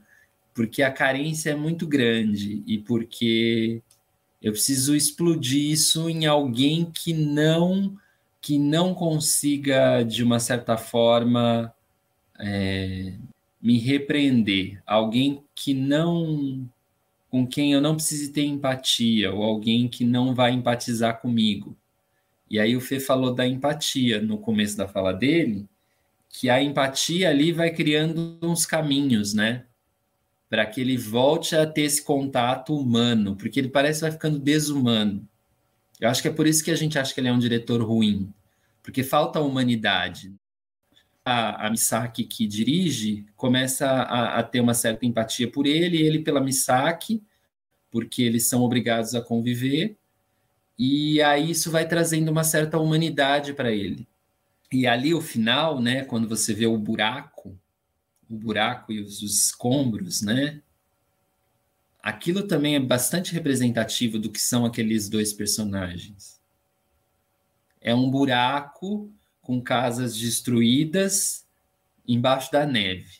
[0.54, 3.84] porque a carência é muito grande e porque
[4.46, 7.98] eu preciso explodir isso em alguém que não
[8.40, 11.74] que não consiga de uma certa forma
[12.40, 13.16] é,
[13.60, 16.70] me repreender, alguém que não
[17.28, 21.76] com quem eu não precise ter empatia, ou alguém que não vai empatizar comigo.
[22.48, 25.68] E aí o Fê falou da empatia no começo da fala dele,
[26.30, 29.66] que a empatia ali vai criando uns caminhos, né?
[30.50, 34.40] Para que ele volte a ter esse contato humano, porque ele parece que vai ficando
[34.40, 35.28] desumano.
[36.00, 37.82] Eu acho que é por isso que a gente acha que ele é um diretor
[37.82, 38.32] ruim,
[38.84, 40.34] porque falta humanidade.
[41.24, 46.20] A, a Misaki que dirige começa a, a, ter uma certa empatia por ele, ele
[46.20, 47.24] pela Misaki,
[47.90, 49.98] porque eles são obrigados a conviver,
[50.78, 54.08] e aí isso vai trazendo uma certa humanidade para ele.
[54.72, 57.35] E ali o final, né, quando você vê o buraco,
[58.36, 60.62] o buraco e os, os escombros, né,
[62.06, 66.40] aquilo também é bastante representativo do que são aqueles dois personagens.
[67.82, 71.46] É um buraco com casas destruídas
[72.08, 73.20] embaixo da neve.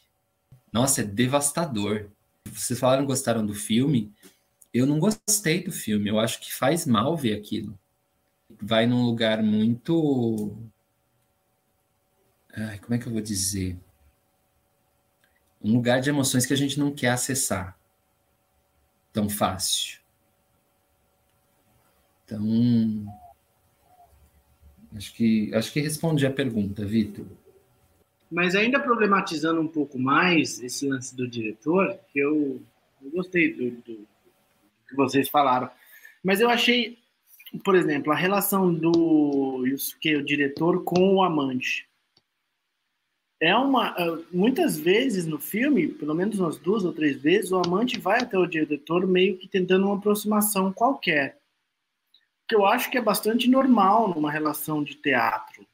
[0.72, 2.10] Nossa, é devastador.
[2.52, 4.14] Vocês falaram gostaram do filme?
[4.74, 6.10] Eu não gostei do filme.
[6.10, 7.78] Eu acho que faz mal ver aquilo.
[8.62, 10.56] Vai num lugar muito.
[12.54, 13.78] Ai, como é que eu vou dizer?
[15.66, 17.76] Um lugar de emoções que a gente não quer acessar
[19.12, 20.00] tão fácil.
[22.24, 22.40] Então,
[24.96, 27.26] acho que acho que respondi a pergunta, Vitor.
[28.30, 32.62] Mas ainda problematizando um pouco mais esse lance do diretor, que eu,
[33.02, 34.08] eu gostei do, do,
[34.88, 35.72] que vocês falaram,
[36.24, 37.00] mas eu achei,
[37.64, 41.88] por exemplo, a relação do Yusuke, o diretor, com o amante
[43.46, 43.90] é uma.
[43.90, 48.22] Ah, muitas vezes no filme, pelo menos umas duas ou três vezes, o amante vai
[48.22, 51.38] até o diretor meio que tentando uma aproximação qualquer.
[52.48, 55.66] Que eu acho que é bastante normal numa relação de teatro.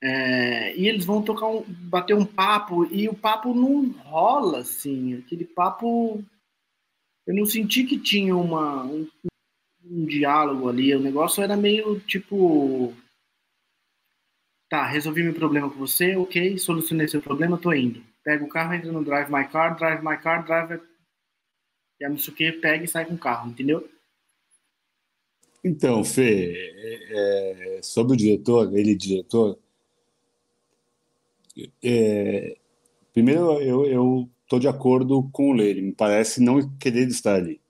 [0.00, 5.14] É, e eles vão tocar um, bater um papo e o papo não rola assim,
[5.14, 6.22] aquele papo
[7.26, 9.08] eu não senti que tinha uma um,
[9.84, 12.94] um diálogo ali, o negócio era meio tipo
[14.68, 18.02] Tá, resolvi meu problema com você, ok, solucionei seu problema, tô indo.
[18.22, 20.80] Pega o carro, entra no Drive My Car, Drive My Car, Drive...
[22.00, 23.88] E a Mitsuki pega e sai com o carro, entendeu?
[25.64, 29.58] Então, Fê, é, é, sobre o diretor, ele diretor,
[31.82, 32.56] é,
[33.12, 37.60] primeiro eu, eu tô de acordo com o ele me parece não querer estar ali.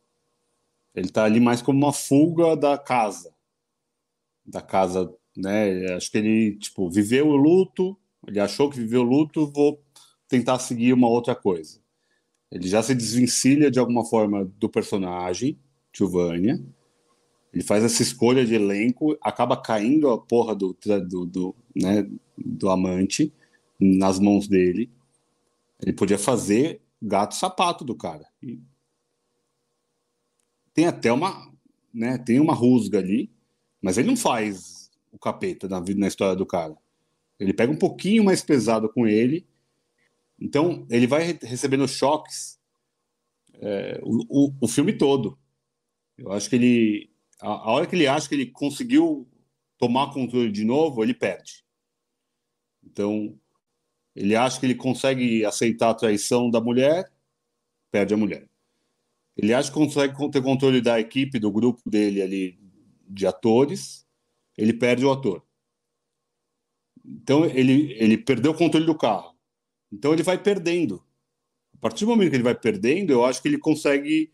[0.95, 3.35] Ele está ali mais como uma fuga da casa,
[4.45, 5.95] da casa né?
[5.95, 7.97] Acho que ele, tipo, viveu o luto,
[8.27, 9.81] ele achou que viveu o luto, vou
[10.29, 11.81] tentar seguir uma outra coisa.
[12.51, 15.59] Ele já se desvencilha de alguma forma do personagem,
[15.97, 16.67] Giovanni.
[17.53, 20.77] Ele faz essa escolha de elenco, acaba caindo a porra do,
[21.09, 23.33] do, do, né, do amante
[23.79, 24.91] nas mãos dele.
[25.81, 28.27] Ele podia fazer gato sapato do cara.
[28.43, 28.61] E
[30.75, 31.53] tem até uma,
[31.95, 33.31] né, tem uma rusga ali,
[33.81, 34.78] mas ele não faz
[35.11, 36.77] o capeta na, na história do cara.
[37.39, 39.47] Ele pega um pouquinho mais pesado com ele,
[40.41, 42.59] então ele vai recebendo choques
[43.61, 45.39] é, o, o, o, filme todo.
[46.17, 49.29] Eu acho que ele, a, a, hora que ele acha que ele conseguiu
[49.77, 51.65] tomar controle de novo, ele perde.
[52.85, 53.39] Então
[54.15, 57.11] ele acha que ele consegue aceitar a traição da mulher,
[57.91, 58.49] perde a mulher.
[59.37, 62.59] Ele acha que consegue ter controle da equipe, do grupo dele ali
[63.09, 64.05] de atores,
[64.59, 65.43] ele perde o ator.
[67.07, 69.35] Então ele, ele perdeu o controle do carro.
[69.91, 71.03] Então ele vai perdendo.
[71.73, 74.33] A partir do momento que ele vai perdendo, eu acho que ele consegue,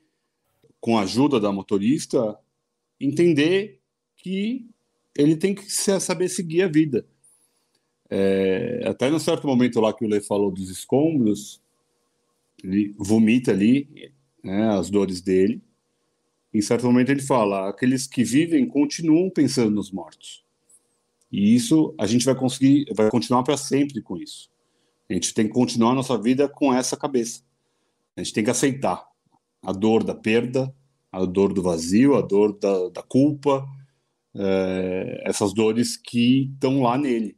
[0.80, 2.38] com a ajuda da motorista,
[2.98, 3.80] entender
[4.16, 4.66] que
[5.14, 7.06] ele tem que saber seguir a vida.
[8.08, 11.60] É, até num certo momento lá que o Lê falou dos escombros,
[12.62, 15.62] ele vomita ali né, as dores dele
[16.54, 20.44] em certo momento ele fala: aqueles que vivem continuam pensando nos mortos.
[21.30, 24.48] E isso a gente vai conseguir, vai continuar para sempre com isso.
[25.10, 27.42] A gente tem que continuar a nossa vida com essa cabeça.
[28.16, 29.04] A gente tem que aceitar
[29.60, 30.72] a dor da perda,
[31.10, 33.66] a dor do vazio, a dor da, da culpa,
[34.34, 37.36] é, essas dores que estão lá nele.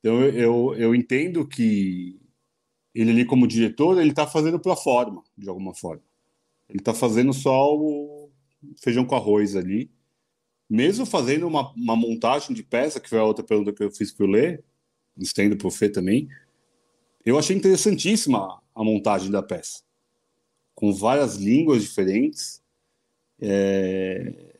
[0.00, 2.20] Então eu, eu, entendo que
[2.94, 6.02] ele ali como diretor ele está fazendo para forma, de alguma forma.
[6.68, 8.15] Ele está fazendo só o,
[8.76, 9.90] feijão com arroz ali.
[10.68, 14.12] Mesmo fazendo uma, uma montagem de peça, que foi a outra pergunta que eu fiz
[14.12, 14.60] para o Lê,
[15.16, 16.28] estendo para o Fê também,
[17.24, 19.82] eu achei interessantíssima a montagem da peça.
[20.74, 22.62] Com várias línguas diferentes.
[23.40, 24.54] É...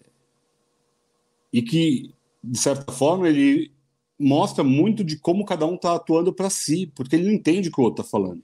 [1.53, 3.73] E que, de certa forma, ele
[4.19, 7.73] mostra muito de como cada um está atuando para si, porque ele não entende o
[7.73, 8.43] que o outro está falando.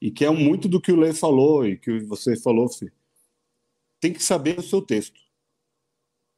[0.00, 2.90] E que é muito do que o Lê falou e que você falou, Fê
[4.06, 5.20] tem que saber o seu texto.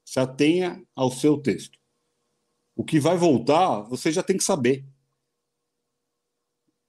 [0.03, 1.79] Se atenha ao seu texto.
[2.75, 4.87] O que vai voltar, você já tem que saber.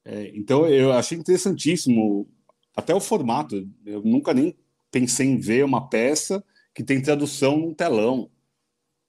[0.06, 2.30] É, então, eu achei interessantíssimo
[2.74, 3.70] até o formato.
[3.86, 4.56] Eu nunca nem
[4.90, 6.42] pensei em ver uma peça
[6.74, 8.32] que tem tradução no telão,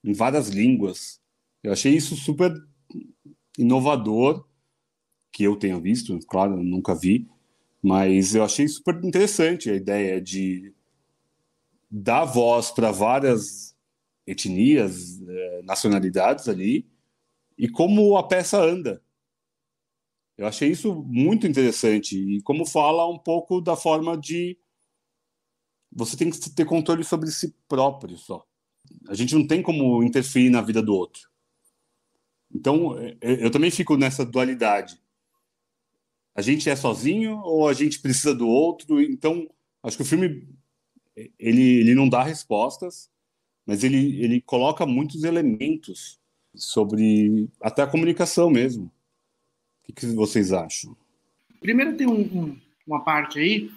[0.03, 1.21] em várias línguas.
[1.63, 2.51] Eu achei isso super
[3.57, 4.45] inovador,
[5.31, 7.29] que eu tenha visto, claro, eu nunca vi,
[7.81, 10.73] mas eu achei super interessante a ideia de
[11.91, 13.75] dar voz para várias
[14.25, 16.89] etnias, eh, nacionalidades ali,
[17.57, 19.03] e como a peça anda.
[20.37, 24.57] Eu achei isso muito interessante e como fala um pouco da forma de
[25.91, 28.47] você tem que ter controle sobre si próprio só.
[29.09, 31.29] A gente não tem como interferir na vida do outro.
[32.53, 34.99] Então, é, é, eu também fico nessa dualidade.
[36.33, 39.01] A gente é sozinho ou a gente precisa do outro?
[39.01, 39.49] Então,
[39.83, 40.47] acho que o filme
[41.15, 43.09] ele, ele não dá respostas,
[43.65, 46.19] mas ele, ele coloca muitos elementos
[46.55, 48.91] sobre até a comunicação mesmo.
[49.87, 50.95] O que, vocês acham?
[51.59, 52.57] Primeiro tem um, um,
[52.87, 53.71] uma parte aí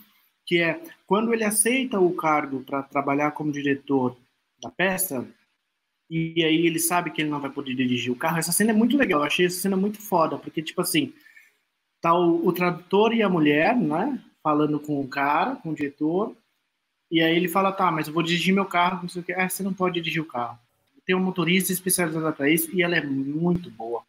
[0.46, 4.16] que é quando ele aceita o cargo para trabalhar como diretor
[4.62, 5.26] da peça
[6.08, 8.38] e aí ele sabe que ele não vai poder dirigir o carro.
[8.38, 9.20] Essa cena é muito legal.
[9.20, 11.12] Eu achei essa cena muito foda porque tipo assim
[12.00, 16.36] tá o, o tradutor e a mulher, né, falando com o cara, com o diretor.
[17.10, 19.32] E aí ele fala, tá, mas eu vou dirigir meu carro, não sei o que.
[19.32, 20.58] Ah, você não pode dirigir o carro
[21.04, 24.02] tem uma motorista especializada para isso e ela é muito boa.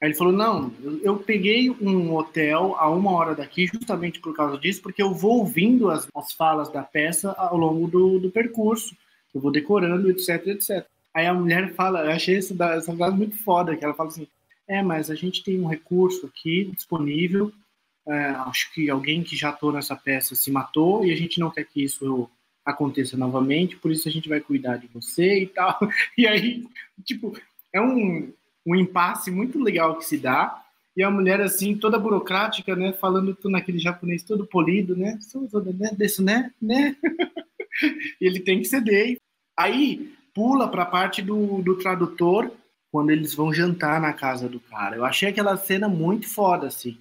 [0.00, 4.58] Aí ele falou: Não, eu peguei um hotel a uma hora daqui justamente por causa
[4.58, 8.96] disso, porque eu vou ouvindo as, as falas da peça ao longo do, do percurso,
[9.34, 10.86] eu vou decorando, etc, etc.
[11.14, 14.28] Aí a mulher fala: Eu achei essa frase muito foda, que ela fala assim:
[14.68, 17.52] É, mas a gente tem um recurso aqui disponível.
[18.08, 21.50] É, acho que alguém que já atou nessa peça se matou e a gente não
[21.50, 22.28] quer que isso
[22.64, 25.78] aconteça novamente, por isso a gente vai cuidar de você e tal.
[26.16, 26.66] E aí,
[27.04, 27.38] tipo,
[27.72, 28.32] é um,
[28.66, 30.62] um impasse muito legal que se dá.
[30.96, 32.92] E a mulher, assim, toda burocrática, né?
[32.92, 35.18] Falando tudo naquele japonês todo polido, né?
[35.78, 36.52] né Desse, né?
[36.60, 36.96] né?
[38.20, 39.16] ele tem que ceder.
[39.56, 42.50] Aí pula para a parte do, do tradutor
[42.90, 44.96] quando eles vão jantar na casa do cara.
[44.96, 46.98] Eu achei aquela cena muito foda, assim.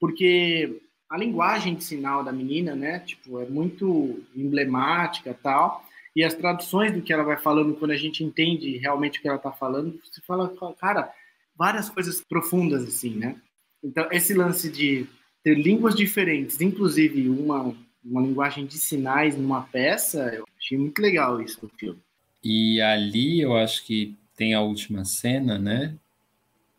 [0.00, 5.84] Porque a linguagem de sinal da menina, né, tipo, é muito emblemática tal,
[6.14, 9.28] e as traduções do que ela vai falando, quando a gente entende realmente o que
[9.28, 11.12] ela está falando, você fala, cara,
[11.56, 13.36] várias coisas profundas, assim, né?
[13.82, 15.06] Então, esse lance de
[15.42, 17.74] ter línguas diferentes, inclusive uma,
[18.04, 22.00] uma linguagem de sinais numa peça, eu achei muito legal isso no filme.
[22.42, 25.94] E ali eu acho que tem a última cena, né?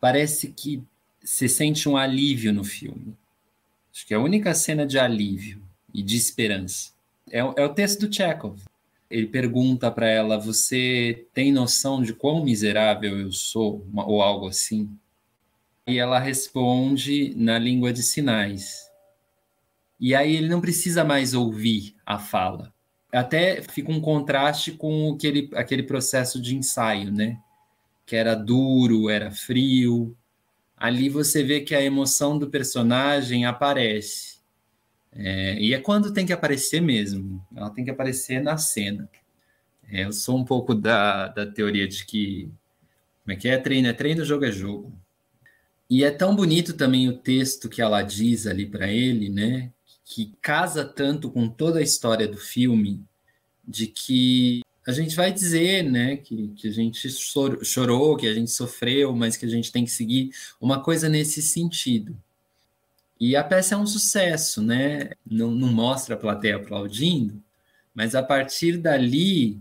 [0.00, 0.82] Parece que
[1.22, 3.16] se sente um alívio no filme.
[3.92, 5.62] Acho que é a única cena de alívio
[5.92, 6.92] e de esperança.
[7.30, 8.60] É, é o texto do Chekhov.
[9.10, 13.86] Ele pergunta para ela: Você tem noção de quão miserável eu sou?
[13.94, 14.88] Ou algo assim.
[15.86, 18.88] E ela responde na língua de sinais.
[19.98, 22.72] E aí ele não precisa mais ouvir a fala.
[23.12, 27.38] Até fica um contraste com aquele, aquele processo de ensaio, né?
[28.06, 30.16] Que era duro, era frio,
[30.80, 34.38] ali você vê que a emoção do personagem aparece.
[35.12, 37.44] É, e é quando tem que aparecer mesmo.
[37.54, 39.08] Ela tem que aparecer na cena.
[39.92, 42.50] É, eu sou um pouco da, da teoria de que.
[43.22, 43.58] Como é que é?
[43.58, 44.90] Treino é treino, jogo é jogo.
[45.88, 49.70] E é tão bonito também o texto que ela diz ali para ele, né?
[50.04, 53.04] Que casa tanto com toda a história do filme,
[53.66, 57.08] de que a gente vai dizer, né, que, que a gente
[57.62, 61.42] chorou, que a gente sofreu, mas que a gente tem que seguir uma coisa nesse
[61.42, 62.16] sentido.
[63.18, 65.10] E a peça é um sucesso, né?
[65.30, 67.42] Não, não mostra a plateia aplaudindo,
[67.94, 69.60] mas a partir dali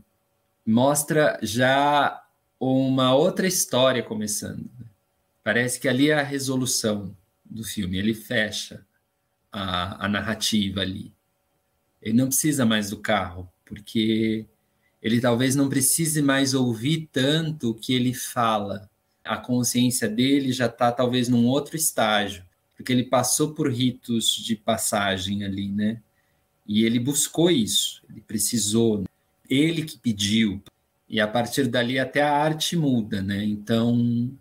[0.66, 2.24] mostra já
[2.58, 4.70] uma outra história começando.
[5.44, 8.86] Parece que ali é a resolução do filme, ele fecha
[9.52, 11.12] a, a narrativa ali.
[12.02, 14.46] Ele não precisa mais do carro, porque
[15.02, 18.90] ele talvez não precise mais ouvir tanto o que ele fala.
[19.24, 22.44] A consciência dele já está talvez num outro estágio,
[22.76, 26.02] porque ele passou por ritos de passagem ali, né?
[26.68, 29.06] E ele buscou isso, ele precisou,
[29.50, 30.62] ele que pediu.
[31.08, 33.44] E a partir dali até a arte muda, né?
[33.44, 34.32] Então,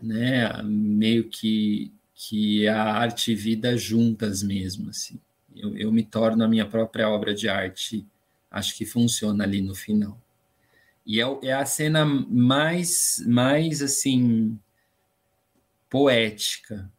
[0.00, 5.20] né, meio que que a arte e vida juntas mesmo, assim.
[5.54, 8.06] Eu, eu me torno a minha própria obra de arte
[8.56, 10.18] acho que funciona ali no final.
[11.04, 14.58] E é, é a cena mais, mais assim,
[15.90, 16.90] poética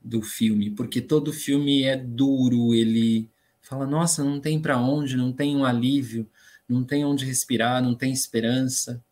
[0.00, 3.28] do filme, porque todo filme é duro, ele
[3.62, 6.28] fala, nossa, não tem para onde, não tem um alívio,
[6.68, 9.02] não tem onde respirar, não tem esperança,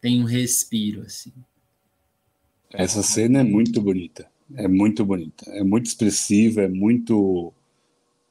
[0.00, 1.32] tem um respiro, assim.
[2.72, 7.52] Essa cena é muito bonita, é muito bonita, é muito expressiva, é muito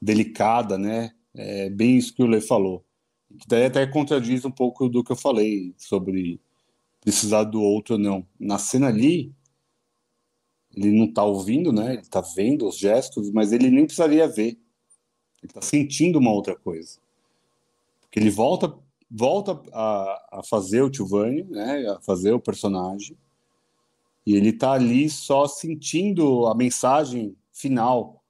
[0.02, 1.12] delicada, né?
[1.34, 2.85] É bem isso que o Lê falou
[3.36, 6.40] que daí até contradiz um pouco do que eu falei sobre
[7.00, 8.26] precisar do outro ou não.
[8.38, 9.32] Na cena ali,
[10.74, 11.92] ele não está ouvindo, né?
[11.92, 14.58] Ele está vendo os gestos, mas ele nem precisaria ver.
[15.42, 16.98] Ele está sentindo uma outra coisa.
[18.00, 18.76] Porque ele volta,
[19.10, 21.88] volta a, a fazer o Giovanni, né?
[21.88, 23.16] A fazer o personagem.
[24.26, 28.22] E ele está ali só sentindo a mensagem final.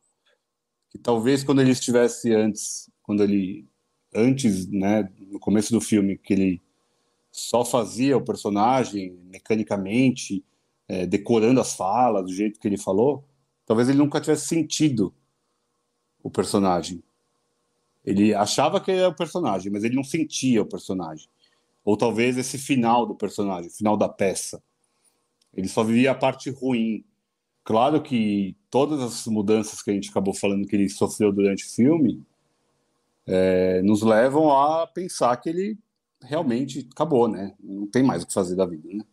[0.91, 3.67] Que talvez quando ele estivesse antes, quando ele
[4.15, 6.63] antes, né, no começo do filme, que ele
[7.31, 10.45] só fazia o personagem mecanicamente,
[10.89, 13.25] é, decorando as falas do jeito que ele falou,
[13.67, 15.15] talvez ele nunca tivesse sentido
[16.23, 17.03] o personagem.
[18.05, 21.29] Ele achava que era o personagem, mas ele não sentia o personagem.
[21.85, 24.63] Ou talvez esse final do personagem, final da peça.
[25.53, 27.05] Ele só vivia a parte ruim.
[27.65, 31.71] Claro que todas as mudanças que a gente acabou falando que ele sofreu durante o
[31.71, 32.25] filme
[33.27, 35.79] é, nos levam a pensar que ele
[36.23, 37.55] realmente acabou, né?
[37.61, 39.05] Não tem mais o que fazer da vida, né?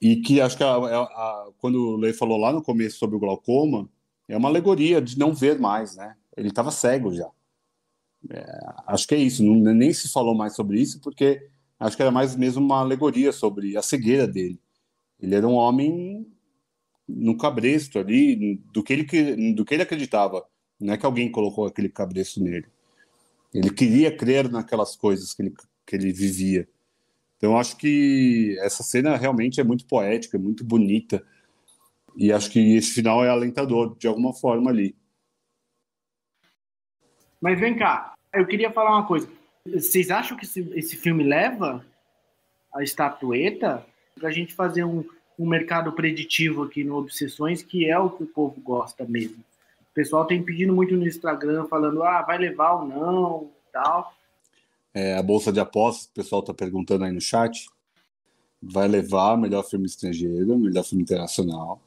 [0.00, 3.16] E que acho que a, a, a, quando o Lei falou lá no começo sobre
[3.16, 3.88] o glaucoma,
[4.28, 6.16] é uma alegoria de não ver mais, né?
[6.36, 7.28] Ele estava cego já.
[8.30, 9.42] É, acho que é isso.
[9.42, 11.48] Não, nem se falou mais sobre isso porque
[11.80, 14.60] acho que era mais mesmo uma alegoria sobre a cegueira dele.
[15.20, 16.26] Ele era um homem
[17.08, 20.44] no cabresto ali, do que ele do que ele acreditava.
[20.78, 22.66] Não é que alguém colocou aquele cabresto nele.
[23.52, 25.54] Ele queria crer naquelas coisas que ele,
[25.86, 26.68] que ele vivia.
[27.36, 31.24] Então, acho que essa cena realmente é muito poética, é muito bonita.
[32.16, 34.94] E acho que esse final é alentador, de alguma forma, ali.
[37.40, 39.28] Mas vem cá, eu queria falar uma coisa.
[39.64, 41.84] Vocês acham que esse, esse filme leva
[42.74, 43.86] a estatueta
[44.16, 45.04] para a gente fazer um,
[45.38, 49.44] um mercado preditivo aqui no Obsessões, que é o que o povo gosta mesmo?
[49.98, 54.14] O pessoal tem pedindo muito no Instagram, falando, ah, vai levar ou não, tal.
[54.94, 57.68] É, a Bolsa de Apostas, o pessoal está perguntando aí no chat,
[58.62, 61.82] vai levar melhor filme estrangeiro, melhor filme internacional.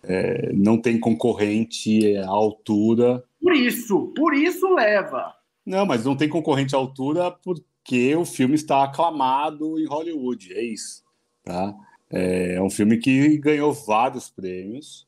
[0.00, 3.24] É, não tem concorrente à altura.
[3.42, 5.34] Por isso, por isso leva.
[5.66, 10.62] Não, mas não tem concorrente à altura porque o filme está aclamado em Hollywood, é
[10.62, 11.02] isso.
[11.42, 11.74] Tá?
[12.08, 15.04] É, é um filme que ganhou vários prêmios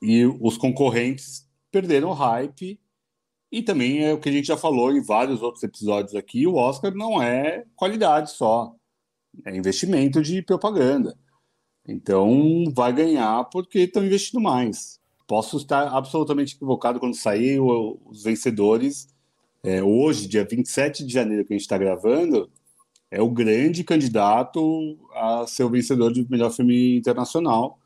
[0.00, 2.80] e os concorrentes perderam o hype.
[3.50, 6.56] E também é o que a gente já falou em vários outros episódios aqui: o
[6.56, 8.74] Oscar não é qualidade só,
[9.44, 11.16] é investimento de propaganda.
[11.86, 15.00] Então vai ganhar porque estão investindo mais.
[15.26, 19.08] Posso estar absolutamente equivocado quando sair os vencedores.
[19.62, 22.50] É, hoje, dia 27 de janeiro, que a gente está gravando,
[23.10, 27.77] é o grande candidato a ser o vencedor de melhor filme internacional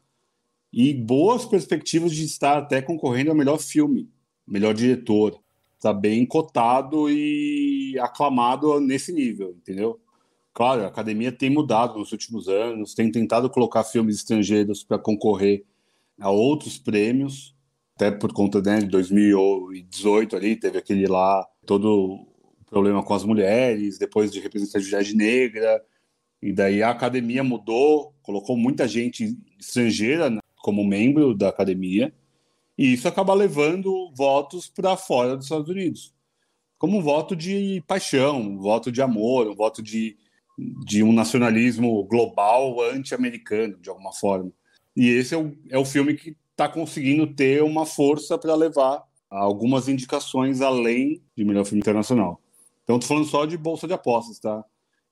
[0.72, 4.08] e boas perspectivas de estar até concorrendo ao melhor filme,
[4.46, 5.38] melhor diretor.
[5.76, 10.00] Está bem cotado e aclamado nesse nível, entendeu?
[10.54, 15.64] Claro, a academia tem mudado nos últimos anos, tem tentado colocar filmes estrangeiros para concorrer
[16.20, 17.54] a outros prêmios,
[17.96, 23.24] até por conta né, de 2018 ali, teve aquele lá, todo o problema com as
[23.24, 25.82] mulheres, depois de representatividade negra,
[26.40, 30.30] e daí a academia mudou, colocou muita gente estrangeira
[30.62, 32.14] como membro da academia,
[32.78, 36.14] e isso acaba levando votos para fora dos Estados Unidos.
[36.78, 40.16] Como um voto de paixão, um voto de amor, um voto de,
[40.86, 44.50] de um nacionalismo global anti-americano, de alguma forma.
[44.96, 49.02] E esse é o, é o filme que está conseguindo ter uma força para levar
[49.28, 52.40] algumas indicações além de melhor filme internacional.
[52.84, 54.64] Então, estou falando só de Bolsa de Apostas, tá?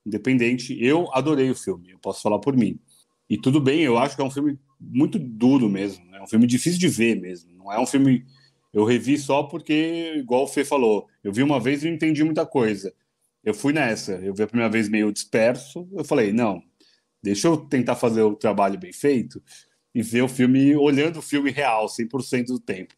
[0.05, 0.77] Independente.
[0.83, 2.79] Eu adorei o filme, eu posso falar por mim.
[3.29, 6.03] E tudo bem, eu acho que é um filme muito duro mesmo.
[6.15, 7.53] É um filme difícil de ver mesmo.
[7.53, 8.25] Não é um filme.
[8.73, 12.23] Eu revi só porque, igual o Fê falou, eu vi uma vez e não entendi
[12.23, 12.93] muita coisa.
[13.43, 14.13] Eu fui nessa.
[14.13, 15.87] Eu vi a primeira vez meio disperso.
[15.93, 16.63] Eu falei, não,
[17.21, 19.41] deixa eu tentar fazer o trabalho bem feito
[19.93, 22.95] e ver o filme olhando o filme real 100% do tempo.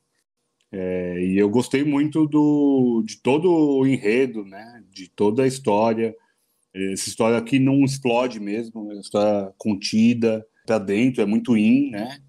[0.71, 4.83] É, e eu gostei muito do, de todo o enredo, né?
[4.91, 6.15] De toda a história.
[6.73, 11.91] Essa história aqui não explode mesmo, é uma história contida para dentro, é muito in,
[11.91, 12.19] né?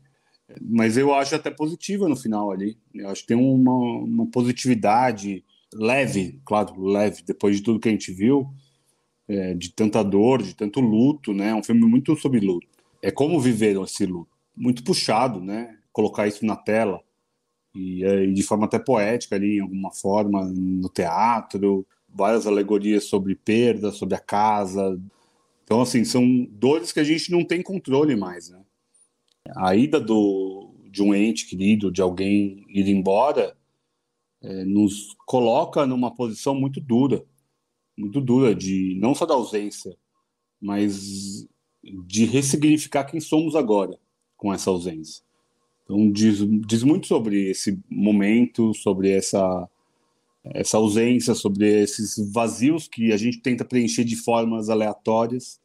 [0.61, 2.76] Mas eu acho até positiva no final ali.
[2.95, 3.74] Eu acho que tem uma,
[4.05, 8.49] uma positividade leve, claro, leve, depois de tudo que a gente viu,
[9.28, 11.49] é, de tanta dor, de tanto luto, né?
[11.49, 12.66] É um filme muito sobre luto.
[13.03, 14.30] É como viveram esse luto.
[14.57, 15.76] Muito puxado, né?
[15.93, 17.01] Colocar isso na tela.
[17.74, 21.87] E, é, e de forma até poética ali, em alguma forma, no teatro.
[22.09, 25.01] Várias alegorias sobre perda, sobre a casa.
[25.64, 28.62] Então, assim, são dores que a gente não tem controle mais, né?
[29.56, 33.56] a ida do, de um ente querido, de alguém ir embora,
[34.42, 37.24] é, nos coloca numa posição muito dura.
[37.96, 39.96] muito dura de não só da ausência,
[40.60, 41.46] mas
[41.82, 43.98] de ressignificar quem somos agora
[44.36, 45.22] com essa ausência.
[45.84, 49.68] Então diz, diz muito sobre esse momento, sobre essa
[50.45, 55.61] essa ausência, sobre esses vazios que a gente tenta preencher de formas aleatórias,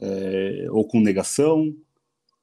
[0.00, 1.74] é, ou com negação,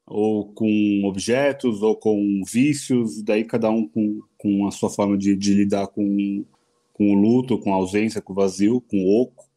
[0.06, 5.36] ou com objetos, ou com vícios, daí cada um com, com a sua forma de,
[5.36, 6.46] de lidar com,
[6.94, 9.48] com o luto, com a ausência, com o vazio, com o oco.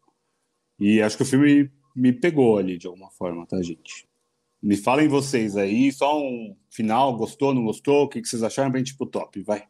[0.78, 4.06] E acho que o filme me pegou ali de alguma forma, tá, gente?
[4.62, 8.04] Me falem vocês aí, só um final, gostou, não gostou?
[8.04, 9.42] O que, vocês acharam pra gente ir pro top?
[9.42, 9.64] Vai.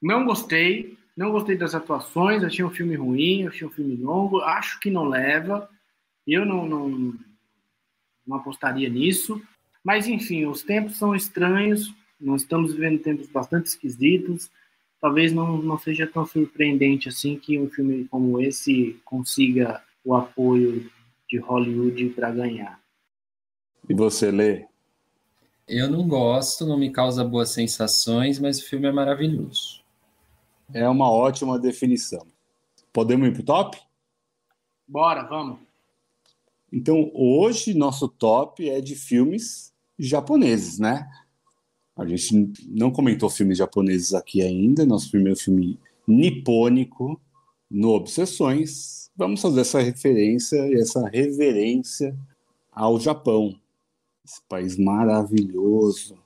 [0.00, 4.80] Não gostei, não gostei das atuações, achei um filme ruim, achei um filme longo, acho
[4.80, 5.68] que não leva.
[6.26, 7.14] Eu não, não,
[8.26, 9.40] não apostaria nisso.
[9.84, 14.50] Mas, enfim, os tempos são estranhos, nós estamos vivendo tempos bastante esquisitos.
[15.00, 20.90] Talvez não, não seja tão surpreendente assim que um filme como esse consiga o apoio
[21.28, 22.80] de Hollywood para ganhar.
[23.88, 24.66] E você, Lê?
[25.66, 29.81] Eu não gosto, não me causa boas sensações, mas o filme é maravilhoso.
[30.74, 32.26] É uma ótima definição.
[32.92, 33.78] Podemos ir para o top?
[34.86, 35.58] Bora, vamos.
[36.72, 41.08] Então, hoje nosso top é de filmes japoneses, né?
[41.96, 47.20] A gente não comentou filmes japoneses aqui ainda, nosso primeiro filme nipônico
[47.70, 49.10] no Obsessões.
[49.14, 52.16] Vamos fazer essa referência e essa reverência
[52.72, 53.54] ao Japão,
[54.24, 56.18] esse país maravilhoso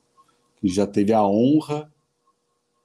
[0.60, 1.92] que já teve a honra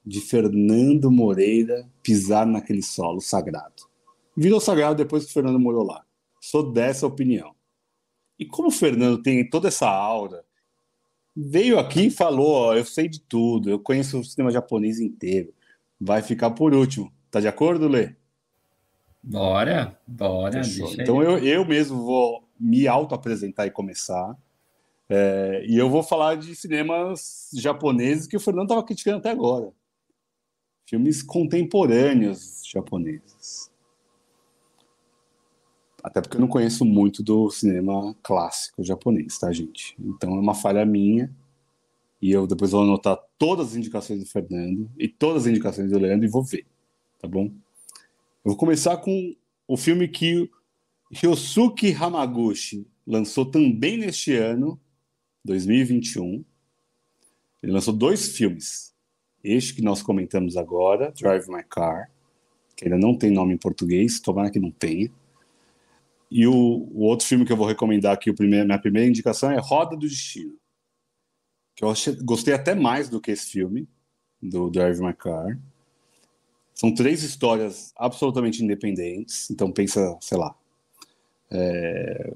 [0.06, 3.90] de Fernando Moreira pisar naquele solo sagrado.
[4.36, 6.04] Virou sagrado depois que o Fernando morou lá.
[6.40, 7.54] Sou dessa opinião.
[8.40, 10.44] E como o Fernando tem toda essa aura,
[11.36, 15.54] veio aqui e falou: ó, eu sei de tudo, eu conheço o cinema japonês inteiro.
[16.00, 17.12] Vai ficar por último.
[17.30, 18.16] Tá de acordo, Lê?
[19.22, 20.62] Bora, bora.
[21.00, 24.36] Então eu, eu mesmo vou me auto-apresentar e começar.
[25.08, 29.72] É, e eu vou falar de cinemas japoneses que o Fernando estava criticando até agora
[30.92, 33.72] filmes contemporâneos japoneses.
[36.04, 39.96] Até porque eu não conheço muito do cinema clássico japonês, tá, gente?
[39.98, 41.34] Então é uma falha minha.
[42.22, 45.98] E eu depois vou anotar todas as indicações do Fernando e todas as indicações do
[45.98, 46.66] Leandro e vou ver,
[47.20, 47.46] tá bom?
[47.46, 49.34] Eu vou começar com
[49.68, 50.52] o filme que
[51.10, 54.80] Ryosuke Hamaguchi lançou também neste ano,
[55.46, 56.44] 2021.
[57.64, 58.92] Ele lançou dois filmes.
[59.44, 62.12] Este que nós comentamos agora, Drive My Car,
[62.76, 65.12] que ainda não tem nome em português, tomara que não tenha.
[66.30, 69.52] E o, o outro filme que eu vou recomendar aqui, o primeiro, minha primeira indicação
[69.52, 70.56] é Roda do Destino,
[71.76, 73.88] que eu achei, gostei até mais do que esse filme,
[74.42, 75.60] do Drive My Car.
[76.74, 80.56] São três histórias absolutamente independentes, então pensa, sei lá,
[81.52, 82.34] é,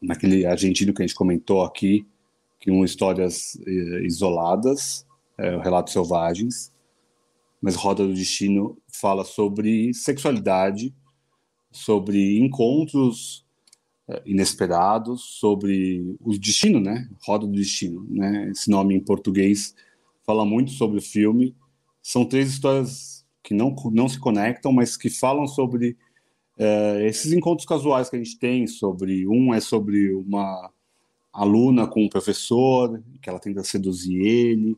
[0.00, 2.06] naquele argentino que a gente comentou aqui,
[2.60, 3.70] que são histórias é,
[4.02, 5.06] isoladas,
[5.40, 6.72] é, o Relatos Selvagens,
[7.60, 10.94] mas Roda do Destino fala sobre sexualidade,
[11.72, 13.44] sobre encontros
[14.08, 17.08] é, inesperados, sobre o destino, né?
[17.24, 18.50] Roda do Destino, né?
[18.50, 19.74] Esse nome em português
[20.24, 21.56] fala muito sobre o filme.
[22.02, 25.96] São três histórias que não, não se conectam, mas que falam sobre
[26.58, 28.66] é, esses encontros casuais que a gente tem.
[28.66, 30.70] Sobre um é sobre uma
[31.32, 34.76] aluna com um professor que ela tenta seduzir ele.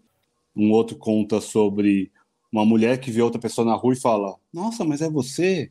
[0.54, 2.10] Um outro conta sobre
[2.52, 5.70] uma mulher que vê outra pessoa na rua e fala: Nossa, mas é você?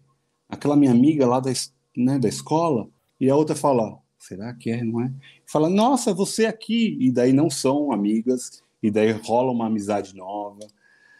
[0.49, 1.51] Aquela minha amiga lá da,
[1.95, 2.89] né, da escola?
[3.19, 5.13] E a outra fala: Será que é, não é?
[5.45, 6.97] Fala: Nossa, é você aqui.
[6.99, 10.59] E daí não são amigas, e daí rola uma amizade nova.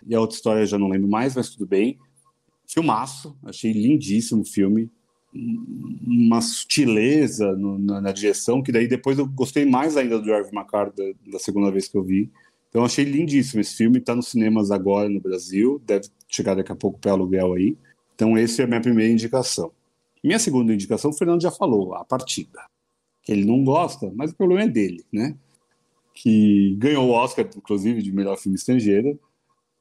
[0.07, 1.99] E a outra história eu já não lembro mais, mas tudo bem.
[2.67, 4.89] Filmaço, achei lindíssimo o filme.
[5.33, 10.51] Uma sutileza no, na, na, direção, que daí depois eu gostei mais ainda do Drive
[10.51, 12.29] Macar da, da segunda vez que eu vi.
[12.71, 16.75] Então achei lindíssimo esse filme, está nos cinemas agora no Brasil, deve chegar daqui a
[16.75, 17.77] pouco para aluguel aí.
[18.15, 19.73] Então esse é a minha primeira indicação.
[20.23, 22.63] Minha segunda indicação, o Fernando já falou, A Partida.
[23.23, 25.35] Que ele não gosta, mas o problema é dele, né?
[26.13, 29.19] Que ganhou o Oscar, inclusive, de melhor filme estrangeiro,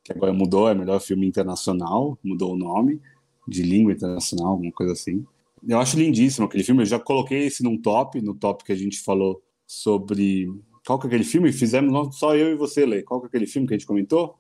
[0.03, 3.01] que agora mudou, é melhor filme internacional, mudou o nome,
[3.47, 5.25] de língua internacional, alguma coisa assim.
[5.67, 8.77] Eu acho lindíssimo aquele filme, eu já coloquei esse num top, no top que a
[8.77, 10.51] gente falou sobre
[10.87, 11.53] qual que é aquele filme?
[11.53, 13.03] Fizemos só eu e você, Lê.
[13.03, 14.39] Qual que é aquele filme que a gente comentou?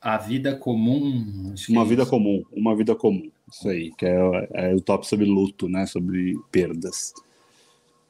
[0.00, 1.54] A Vida Comum.
[1.68, 2.10] Uma é Vida isso.
[2.10, 2.42] Comum.
[2.52, 3.30] Uma Vida Comum.
[3.50, 5.86] Isso aí, que é, é, o top sobre luto, né?
[5.86, 7.12] Sobre perdas.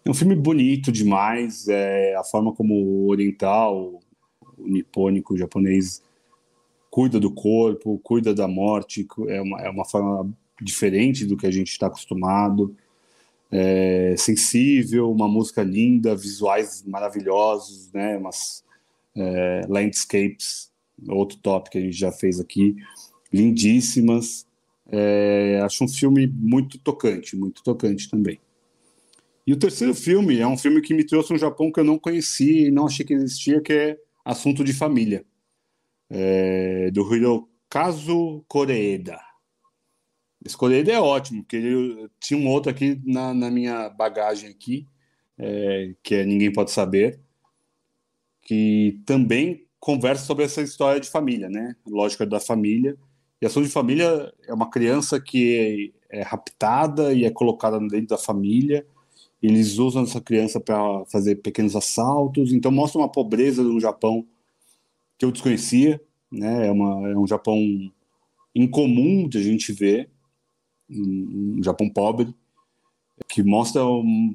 [0.04, 1.68] É um filme bonito demais.
[1.68, 4.00] É a forma como o oriental,
[4.56, 6.02] o nipônico, o japonês
[6.90, 9.06] cuida do corpo, cuida da morte.
[9.28, 12.76] É uma, é uma forma diferente do que a gente está acostumado,
[13.51, 18.16] é, sensível, uma música linda, visuais maravilhosos, né?
[18.16, 18.64] Umas
[19.16, 20.70] é, landscapes,
[21.09, 22.76] outro top que a gente já fez aqui,
[23.32, 24.46] lindíssimas.
[24.92, 28.38] É, acho um filme muito tocante, muito tocante também.
[29.46, 31.98] E o terceiro filme é um filme que me trouxe um Japão que eu não
[31.98, 35.24] conhecia e não achei que existia, que é Assunto de Família,
[36.09, 39.30] é, do Hirokazu Koreeda.
[40.45, 44.86] Esse Koreeda é ótimo, porque ele, tinha um outro aqui na, na minha bagagem aqui,
[45.38, 47.20] é, que é Ninguém Pode Saber,
[48.43, 51.76] que também conversa sobre essa história de família, né?
[51.86, 52.97] Lógica da família.
[53.41, 58.09] E Assunto de Família é uma criança que é, é raptada e é colocada dentro
[58.09, 58.86] da família
[59.43, 64.26] eles usam essa criança para fazer pequenos assaltos, então mostra uma pobreza do Japão
[65.18, 66.66] que eu desconhecia, né?
[66.66, 67.57] É, uma, é um Japão
[68.55, 70.11] incomum de a gente ver,
[70.91, 72.34] um Japão pobre,
[73.28, 74.34] que mostra um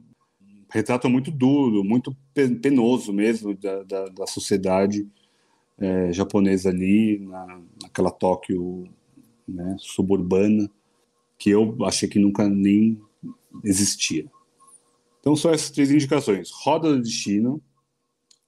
[0.70, 2.16] retrato muito duro, muito
[2.62, 5.08] penoso mesmo da, da, da sociedade
[5.78, 8.88] é, japonesa ali, na, naquela Tóquio
[9.48, 10.70] né, suburbana,
[11.38, 13.02] que eu achei que nunca nem
[13.64, 14.26] existia.
[15.20, 17.62] Então são essas três indicações: Roda do Destino,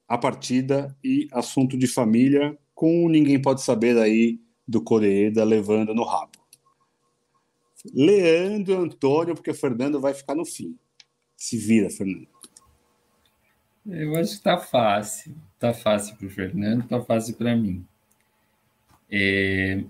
[0.06, 6.04] A Partida e Assunto de Família, com Ninguém Pode Saber aí do Coreeda levando no
[6.04, 6.37] rabo.
[7.94, 10.76] Leandro Antônio, porque o Fernando vai ficar no fim.
[11.36, 12.28] Se vira, Fernando.
[13.86, 15.34] Eu acho que tá fácil.
[15.58, 17.86] Tá fácil para o Fernando, tá fácil para mim.
[19.10, 19.82] É...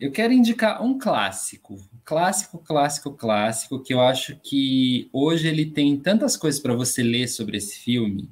[0.00, 5.98] Eu quero indicar um clássico, clássico, clássico, clássico, que eu acho que hoje ele tem
[5.98, 8.30] tantas coisas para você ler sobre esse filme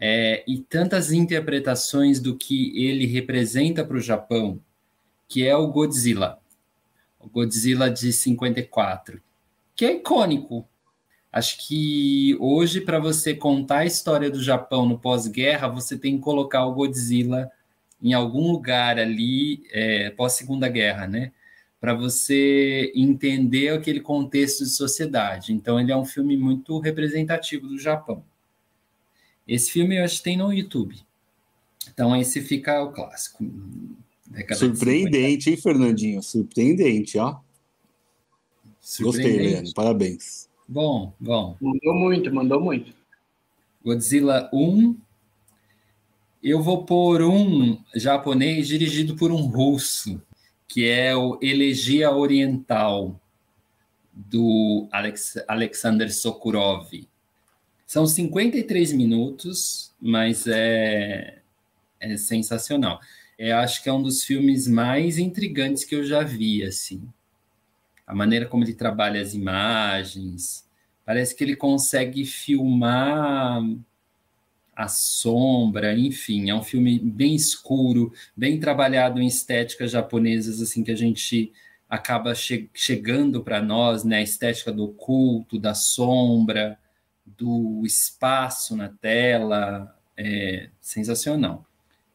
[0.00, 4.58] é, e tantas interpretações do que ele representa para o Japão,
[5.28, 6.40] que é o Godzilla,
[7.24, 9.20] o Godzilla de 54,
[9.74, 10.68] que é icônico.
[11.32, 16.22] Acho que hoje, para você contar a história do Japão no pós-guerra, você tem que
[16.22, 17.50] colocar o Godzilla
[18.00, 21.32] em algum lugar ali, é, pós-segunda guerra, né?
[21.80, 25.52] Para você entender aquele contexto de sociedade.
[25.52, 28.22] Então, ele é um filme muito representativo do Japão.
[29.46, 30.96] Esse filme eu acho que tem no YouTube.
[31.92, 33.44] Então, esse fica o clássico.
[34.54, 36.22] Surpreendente, hein, Fernandinho?
[36.22, 37.36] Surpreendente, ó.
[38.80, 39.32] Surpreendente.
[39.32, 39.74] Gostei, Leandro.
[39.74, 40.48] Parabéns.
[40.66, 41.56] Bom, bom.
[41.60, 42.94] Mandou muito, mandou muito.
[43.84, 44.96] Godzilla 1,
[46.42, 50.20] eu vou por um japonês dirigido por um russo,
[50.66, 53.20] que é o Elegia Oriental,
[54.14, 56.88] do Alex, Alexander Sokurov.
[57.86, 61.38] São 53 minutos, mas é,
[62.00, 63.00] é sensacional.
[63.38, 67.02] Eu acho que é um dos filmes mais intrigantes que eu já vi, assim.
[68.06, 70.68] A maneira como ele trabalha as imagens,
[71.04, 73.62] parece que ele consegue filmar
[74.76, 80.90] a sombra, enfim, é um filme bem escuro, bem trabalhado em estéticas japonesas, assim, que
[80.90, 81.52] a gente
[81.88, 86.78] acaba che chegando para nós, né, a estética do oculto, da sombra,
[87.24, 91.64] do espaço na tela, é sensacional.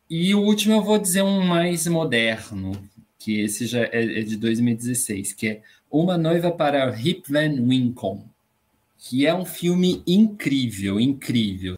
[0.09, 2.71] E o último eu vou dizer um mais moderno,
[3.17, 8.21] que esse já é, é de 2016, que é Uma Noiva para Rip Van Winkle,
[8.97, 11.77] que é um filme incrível, incrível.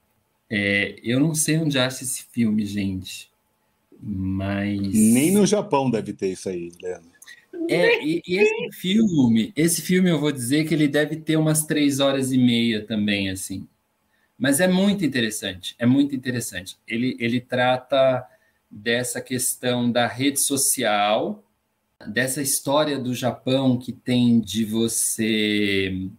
[0.49, 3.29] É, eu não sei onde acha esse filme, gente.
[4.01, 4.93] Mas.
[4.93, 7.11] Nem no Japão deve ter isso aí, Leandro.
[7.69, 11.65] É, e, e, esse filme, esse filme eu vou dizer que ele deve ter umas
[11.65, 13.67] três horas e meia também, assim.
[14.41, 16.75] Mas é muito interessante, é muito interessante.
[16.87, 18.27] Ele, ele trata
[18.71, 21.43] dessa questão da rede social,
[22.07, 26.09] dessa história do Japão que tem de você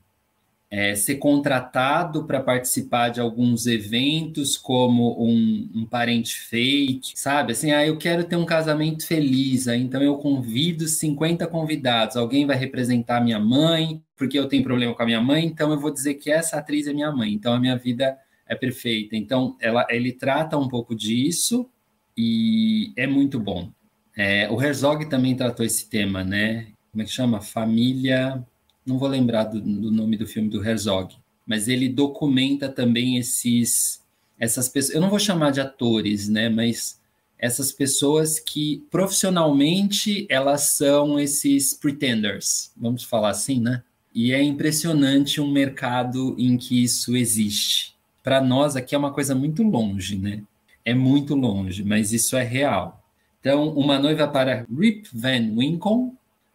[0.73, 7.53] é, ser contratado para participar de alguns eventos, como um, um, parente fake, sabe?
[7.53, 12.47] Assim, ah, eu quero ter um casamento feliz, aí, então eu convido 50 convidados, alguém
[12.47, 15.93] vai representar minha mãe, porque eu tenho problema com a minha mãe, então eu vou
[15.93, 18.17] dizer que essa atriz é minha mãe, então a minha vida
[18.49, 19.15] é perfeita.
[19.15, 21.69] Então, ela, ele trata um pouco disso
[22.17, 23.71] e é muito bom.
[24.17, 26.69] É, o Herzog também tratou esse tema, né?
[26.91, 27.43] Como é que chama?
[27.43, 28.43] Família
[28.85, 31.15] não vou lembrar do, do, nome do filme do Herzog,
[31.47, 34.01] mas ele documenta também esses
[34.39, 37.01] essas pessoas, eu não vou chamar de atores, né, mas
[37.39, 43.83] essas pessoas que profissionalmente elas são esses pretenders, vamos falar assim, né?
[44.15, 47.95] E é impressionante um mercado em que isso existe.
[48.23, 50.43] Para nós aqui é uma coisa muito longe, né?
[50.85, 53.03] É muito longe, mas isso é real.
[53.41, 56.13] Então, Uma Noiva para Rip Van Winkle,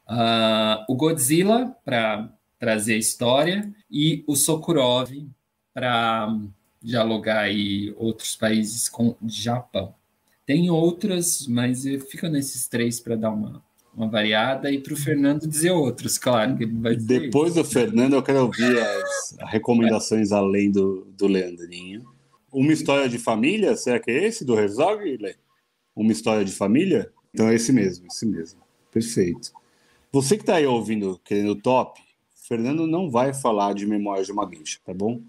[0.10, 5.12] Uh, o Godzilla, para trazer a história, e o Sokurov,
[5.74, 6.36] para
[6.82, 9.94] dialogar aí outros países com o Japão.
[10.46, 13.62] Tem outras, mas fica nesses três para dar uma,
[13.94, 16.56] uma variada e para o Fernando dizer outros, claro.
[16.56, 17.64] Dizer Depois isso.
[17.64, 22.06] do Fernando, eu quero ouvir as recomendações além do, do Leandrinho.
[22.52, 23.76] Uma história de família?
[23.76, 25.36] Será que é esse do Herzog?
[25.94, 27.12] Uma história de família?
[27.34, 28.62] Então é esse mesmo, esse mesmo.
[28.90, 29.52] Perfeito.
[30.12, 32.02] Você que está aí ouvindo, querendo top,
[32.48, 35.22] Fernando não vai falar de Memórias de uma Guincha, tá bom?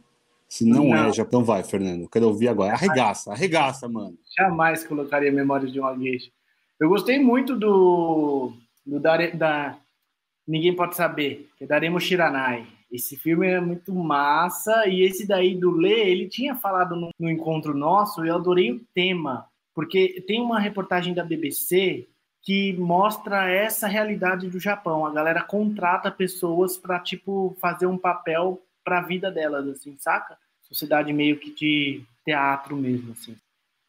[0.49, 0.95] Se não, não.
[0.95, 2.09] é, já então vai, Fernando.
[2.09, 2.73] Quero ouvir agora.
[2.73, 4.17] Arregaça, arregaça, mano.
[4.37, 6.31] Jamais colocaria Memórias de uma Guincha.
[6.81, 8.53] Eu gostei muito do,
[8.87, 9.79] do da, da
[10.47, 12.67] Ninguém Pode Saber, que é Daremo Shiranai.
[12.91, 17.31] Esse filme é muito massa e esse daí do Lê, ele tinha falado no, no
[17.31, 22.09] encontro nosso e eu adorei o tema, porque tem uma reportagem da BBC
[22.49, 25.05] que mostra essa realidade do Japão.
[25.05, 30.35] A galera contrata pessoas para tipo fazer um papel para a vida delas, assim, saca?
[30.63, 33.37] Sociedade meio que de teatro mesmo, assim.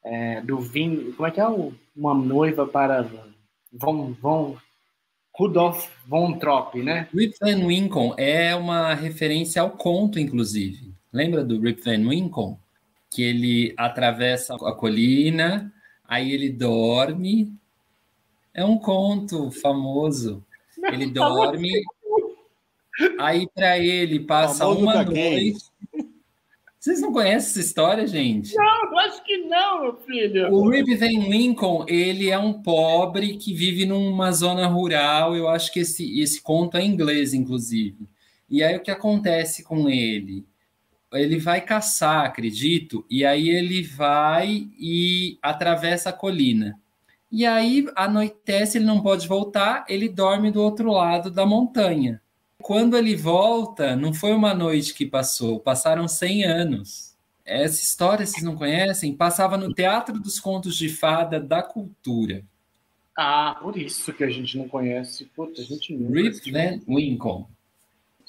[0.04, 3.08] É, do Vin, como é que é o, uma noiva para
[3.72, 4.58] vão vão
[5.34, 7.08] Rudolf von Trop, né?
[7.16, 10.94] Rip Van Winkle é uma referência ao conto, inclusive.
[11.14, 12.58] Lembra do Rip Van Winkle?
[13.10, 17.58] Que ele atravessa a colina, aí ele dorme.
[18.54, 20.44] É um conto famoso.
[20.92, 21.70] Ele dorme,
[23.20, 25.70] aí para ele passa uma noite.
[26.80, 28.56] Vocês não conhecem essa história, gente?
[28.56, 30.50] Não, acho que não, meu filho.
[30.54, 35.36] O Rip Van Winkle, ele é um pobre que vive numa zona rural.
[35.36, 38.08] Eu acho que esse, esse conto é inglês, inclusive.
[38.50, 40.46] E aí o que acontece com ele?
[41.12, 46.79] Ele vai caçar, acredito, e aí ele vai e atravessa a colina.
[47.32, 52.22] E aí anoitece, ele não pode voltar, ele dorme do outro lado da montanha.
[52.62, 57.16] Quando ele volta, não foi uma noite que passou, passaram 100 anos.
[57.46, 59.16] Essa história, vocês não conhecem?
[59.16, 62.44] Passava no Teatro dos Contos de Fada da Cultura.
[63.18, 65.26] Ah, por isso que a gente não conhece.
[65.36, 66.12] Puta, a gente não.
[66.12, 67.46] Rip Van Winkle.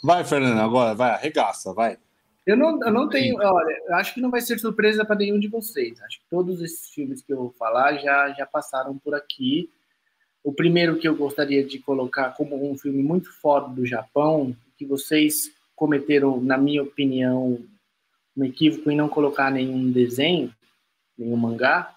[0.02, 1.98] Vai, Fernando, agora, vai, arregaça, vai.
[2.50, 5.46] Eu não, eu não tenho, olha, acho que não vai ser surpresa para nenhum de
[5.46, 6.02] vocês.
[6.02, 9.70] Acho que todos esses filmes que eu vou falar já, já passaram por aqui.
[10.42, 14.84] O primeiro que eu gostaria de colocar como um filme muito foda do Japão, que
[14.84, 17.56] vocês cometeram, na minha opinião,
[18.36, 20.52] um equívoco em não colocar nenhum desenho,
[21.16, 21.94] nenhum mangá,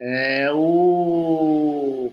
[0.00, 2.12] é o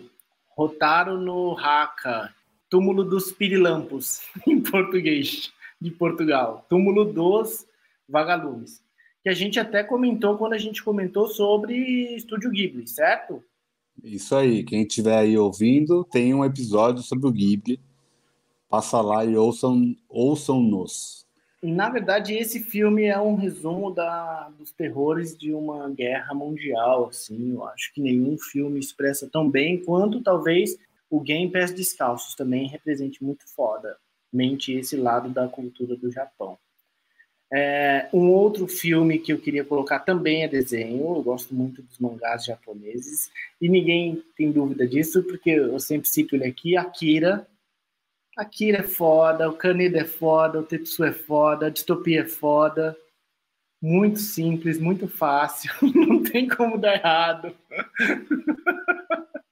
[0.55, 2.31] Rotaro no Haka,
[2.69, 6.65] Túmulo dos Pirilampos, em português, de Portugal.
[6.69, 7.65] Túmulo dos
[8.07, 8.83] Vagalumes.
[9.23, 11.75] Que a gente até comentou quando a gente comentou sobre
[12.15, 13.43] Estúdio Ghibli, certo?
[14.03, 17.79] Isso aí, quem estiver aí ouvindo, tem um episódio sobre o Ghibli.
[18.69, 21.27] Passa lá e ouçam, ouçam-nos.
[21.61, 27.09] Na verdade, esse filme é um resumo da, dos terrores de uma guerra mundial.
[27.09, 30.77] Assim, eu acho que nenhum filme expressa tão bem quanto talvez
[31.09, 33.97] o Game Pés Descalços também represente muito foda
[34.31, 36.57] mente esse lado da cultura do Japão.
[37.51, 41.15] É, um outro filme que eu queria colocar também é desenho.
[41.15, 46.35] Eu gosto muito dos mangás japoneses e ninguém tem dúvida disso, porque eu sempre cito
[46.35, 47.47] ele aqui: Akira.
[48.37, 52.95] Akira é foda, o Kaneda é foda, o Tetsu é foda, a distopia é foda.
[53.81, 57.55] Muito simples, muito fácil, não tem como dar errado.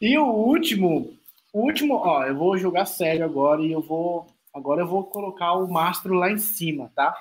[0.00, 1.18] e o último,
[1.52, 4.26] o último, ó, eu vou jogar sério agora e eu vou
[4.56, 7.14] Agora eu vou colocar o mastro lá em cima, tá?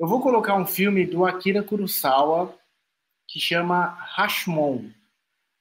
[0.00, 2.58] Eu vou colocar um filme do Akira Kurosawa
[3.28, 4.88] que chama Rashomon.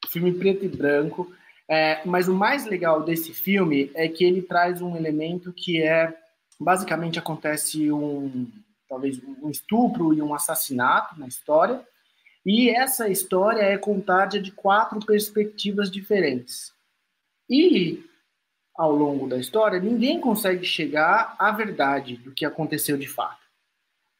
[0.07, 1.30] Filme preto e branco.
[1.67, 6.17] É, mas o mais legal desse filme é que ele traz um elemento que é
[6.57, 8.49] basicamente acontece um
[8.88, 11.86] talvez um estupro e um assassinato na história.
[12.45, 16.74] E essa história é contada de quatro perspectivas diferentes.
[17.51, 18.01] E
[18.73, 23.41] ao longo da história, ninguém consegue chegar à verdade do que aconteceu de fato.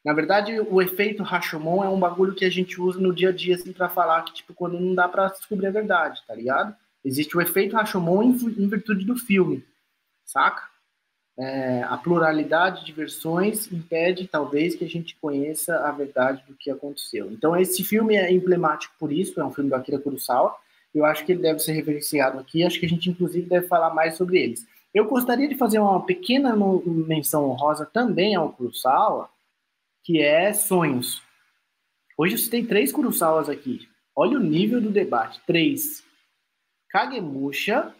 [0.04, 3.32] Na verdade, o efeito Rashomon é um bagulho que a gente usa no dia a
[3.32, 6.76] dia assim para falar que tipo quando não dá para descobrir a verdade, tá ligado?
[7.02, 9.64] Existe o efeito Rashomon em, virtude do filme,
[10.26, 10.70] saca?
[11.38, 16.70] É, a pluralidade de versões impede talvez que a gente conheça a verdade do que
[16.70, 17.32] aconteceu.
[17.32, 20.54] Então esse filme é emblemático por isso, é um filme do Akira Kurosawa
[20.94, 22.64] eu acho que ele deve ser referenciado aqui.
[22.64, 24.66] Acho que a gente, inclusive, deve falar mais sobre eles.
[24.92, 29.30] Eu gostaria de fazer uma pequena menção honrosa também ao Kurosawa,
[30.04, 31.22] que é Sonhos.
[32.16, 33.88] Hoje você tem três Kurosawas aqui.
[34.14, 35.40] Olha o nível do debate.
[35.46, 36.04] Três.
[36.90, 37.94] Kagemusha,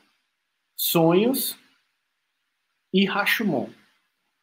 [0.76, 1.57] Sonhos
[2.93, 3.70] e Rashomon.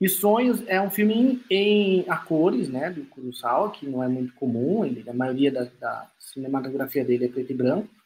[0.01, 4.07] E Sonhos é um filme em, em a cores, né, do Kurosawa, que não é
[4.07, 7.98] muito comum, ele, a maioria da, da cinematografia dele é preto e branco.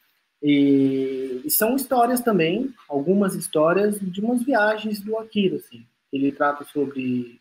[0.43, 5.85] E, e, são histórias também, algumas histórias de umas viagens do Akira, assim.
[6.11, 7.39] Ele trata sobre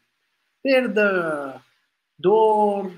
[0.63, 1.61] perda,
[2.17, 2.93] dor,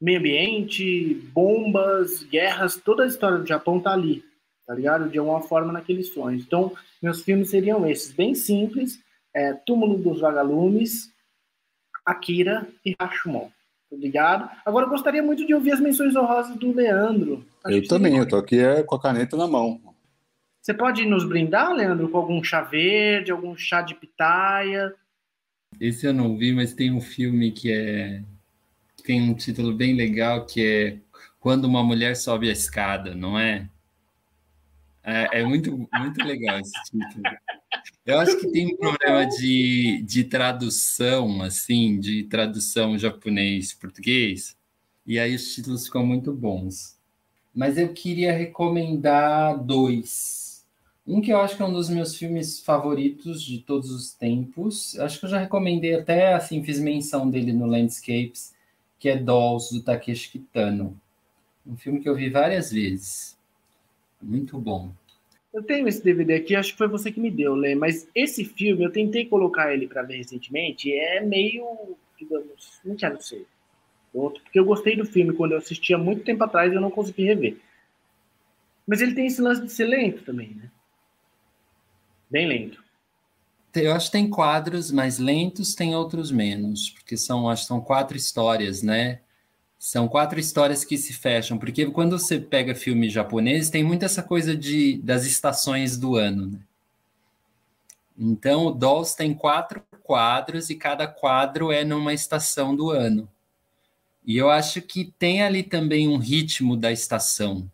[0.00, 4.24] meio ambiente, bombas, guerras, toda a história do Japão tá ali,
[4.66, 5.08] tá ligado?
[5.08, 6.42] De alguma forma naqueles sonhos.
[6.42, 9.00] Então, meus filmes seriam esses, bem simples,
[9.32, 11.12] é, Túmulo dos Vagalumes,
[12.04, 13.50] Akira e Rashomon.
[13.90, 14.50] Tá ligado?
[14.66, 17.46] Agora eu gostaria muito de ouvir as menções honrosas do Leandro.
[17.64, 19.80] Acho eu também, eu tô aqui é, com a caneta na mão.
[20.62, 24.94] Você pode nos brindar, Leandro, com algum chá verde, algum chá de pitaia?
[25.80, 28.22] Esse eu não vi, mas tem um filme que é
[29.04, 30.98] tem um título bem legal que é
[31.40, 33.68] Quando uma mulher sobe a escada, não é?
[35.02, 37.22] É, é muito, muito legal esse título.
[38.04, 44.54] Eu acho que tem um problema de, de tradução, assim, de tradução japonês-português,
[45.06, 46.97] e aí os títulos ficam muito bons.
[47.58, 50.64] Mas eu queria recomendar dois.
[51.04, 54.96] Um que eu acho que é um dos meus filmes favoritos de todos os tempos.
[55.00, 58.54] Acho que eu já recomendei até, assim, fiz menção dele no Landscapes,
[58.96, 60.96] que é Dolls, do Takeshi Kitano.
[61.66, 63.36] Um filme que eu vi várias vezes.
[64.22, 64.92] Muito bom.
[65.52, 68.44] Eu tenho esse DVD aqui, acho que foi você que me deu, Lê, mas esse
[68.44, 71.66] filme, eu tentei colocar ele para ver recentemente, é meio,
[72.16, 73.44] digamos, não quero ser
[74.18, 76.80] outro, porque eu gostei do filme quando eu assisti há muito tempo atrás e eu
[76.80, 77.58] não consegui rever.
[78.86, 80.70] Mas ele tem esse lance de ser lento também, né?
[82.30, 82.82] Bem lento.
[83.74, 87.80] Eu acho que tem quadros mais lentos, tem outros menos, porque são, acho que são
[87.80, 89.20] quatro histórias, né?
[89.78, 94.22] São quatro histórias que se fecham, porque quando você pega filmes japoneses, tem muito essa
[94.22, 96.46] coisa de, das estações do ano.
[96.46, 96.58] Né?
[98.18, 103.28] Então, o Dolls tem quatro quadros e cada quadro é numa estação do ano.
[104.28, 107.68] E eu acho que tem ali também um ritmo da estação.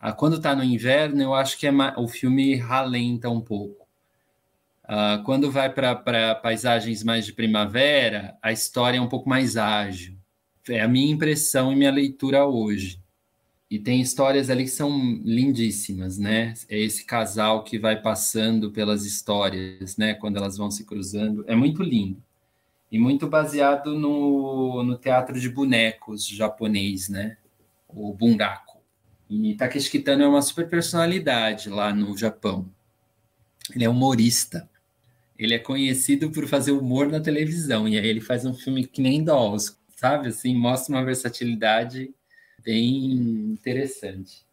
[0.00, 3.86] Ah, quando está no inverno, eu acho que é o filme ralenta um pouco.
[4.84, 10.16] Ah, quando vai para paisagens mais de primavera, a história é um pouco mais ágil
[10.72, 13.02] é a minha impressão e minha leitura hoje.
[13.70, 16.54] E tem histórias ali que são lindíssimas, né?
[16.68, 20.14] É esse casal que vai passando pelas histórias, né?
[20.14, 21.44] Quando elas vão se cruzando.
[21.48, 22.22] É muito lindo.
[22.94, 27.36] E muito baseado no, no teatro de bonecos japonês, né?
[27.88, 28.78] O bunraku.
[29.28, 32.70] E Takeshi Kitano é uma super personalidade lá no Japão.
[33.74, 34.70] Ele é humorista.
[35.36, 37.88] Ele é conhecido por fazer humor na televisão.
[37.88, 40.28] E aí ele faz um filme que nem Dolls, sabe?
[40.28, 42.14] Assim, mostra uma versatilidade
[42.62, 43.06] bem
[43.50, 44.46] interessante.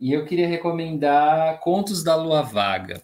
[0.00, 3.02] E eu queria recomendar Contos da Lua Vaga,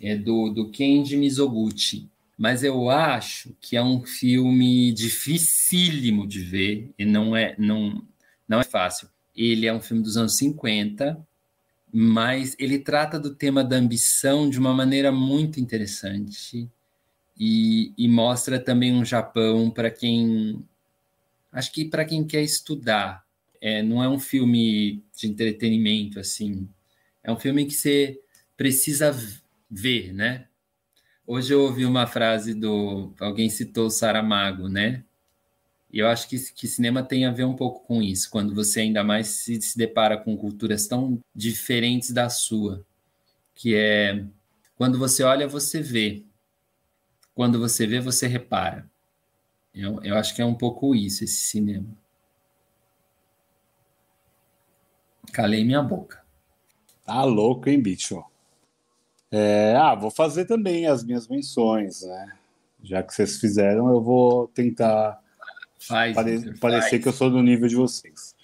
[0.00, 2.08] é do, do Kenji Mizoguchi.
[2.40, 8.02] Mas eu acho que é um filme dificílimo de ver e não é, não,
[8.48, 9.10] não é fácil.
[9.36, 11.22] Ele é um filme dos anos 50,
[11.92, 16.66] mas ele trata do tema da ambição de uma maneira muito interessante
[17.38, 20.64] e, e mostra também um Japão para quem
[21.52, 23.22] acho que para quem quer estudar.
[23.60, 26.66] É, não é um filme de entretenimento assim.
[27.22, 28.18] É um filme que você
[28.56, 29.14] precisa
[29.70, 30.46] ver né
[31.30, 35.04] hoje eu ouvi uma frase do alguém citou Saramago né
[35.92, 38.80] e eu acho que, que cinema tem a ver um pouco com isso quando você
[38.80, 42.84] ainda mais se, se depara com culturas tão diferentes da sua
[43.54, 44.24] que é
[44.76, 46.24] quando você olha você vê
[47.40, 48.86] quando você vê, você repara.
[49.74, 51.88] Eu, eu acho que é um pouco isso, esse cinema.
[55.32, 56.22] Calei minha boca.
[57.02, 58.22] Tá louco, hein, bicho?
[59.30, 62.32] É, ah, vou fazer também as minhas menções, né?
[62.82, 65.20] Já que vocês fizeram, eu vou tentar
[65.78, 68.34] faz, pare parecer que eu sou do nível de vocês.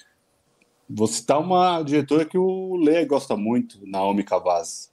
[0.89, 4.91] Vou citar uma diretora que o Lê gosta muito, Naomi Cavazzi,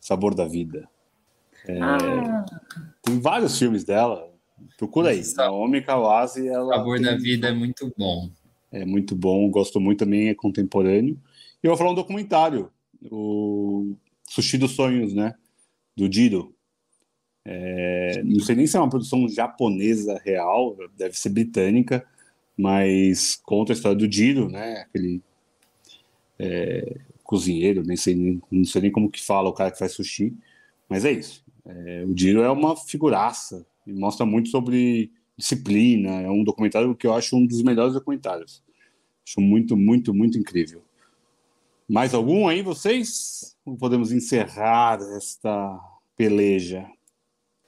[0.00, 0.88] Sabor da Vida.
[1.68, 2.44] É, ah.
[3.02, 4.28] Tem vários filmes dela.
[4.76, 5.22] Procura aí.
[5.36, 6.48] Naomi Kawase.
[6.48, 8.30] Ela Sabor da Vida é muito bom.
[8.70, 9.48] É muito bom.
[9.50, 10.28] Gosto muito também.
[10.28, 11.18] É contemporâneo.
[11.62, 12.70] E eu vou falar um documentário.
[13.10, 13.94] O
[14.32, 15.34] Sushi dos Sonhos, né?
[15.94, 16.54] Do Dido.
[17.44, 22.06] É, não sei nem se é uma produção japonesa real, deve ser britânica,
[22.56, 24.78] mas conta a história do Dido, né?
[24.78, 25.20] Aquele
[26.38, 30.34] é, cozinheiro, nem sei, não sei nem como que fala o cara que faz sushi,
[30.88, 31.44] mas é isso.
[31.66, 36.22] É, o Diro é uma figuraça e mostra muito sobre disciplina.
[36.22, 38.62] É um documentário que eu acho um dos melhores documentários.
[39.26, 40.82] Acho muito, muito, muito incrível.
[41.92, 43.54] Mais algum aí, vocês?
[43.66, 45.78] Ou podemos encerrar esta
[46.16, 46.90] peleja?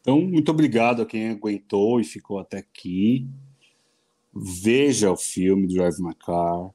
[0.01, 3.29] Então, muito obrigado a quem aguentou e ficou até aqui.
[4.35, 6.71] Veja o filme Drive My Car,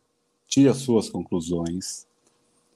[0.47, 2.05] tire as suas conclusões,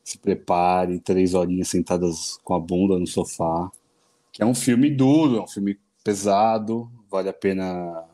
[0.04, 3.72] se prepare, três horinhas sentadas com a bunda no sofá,
[4.32, 8.06] que é um filme duro, é um filme pesado, vale a pena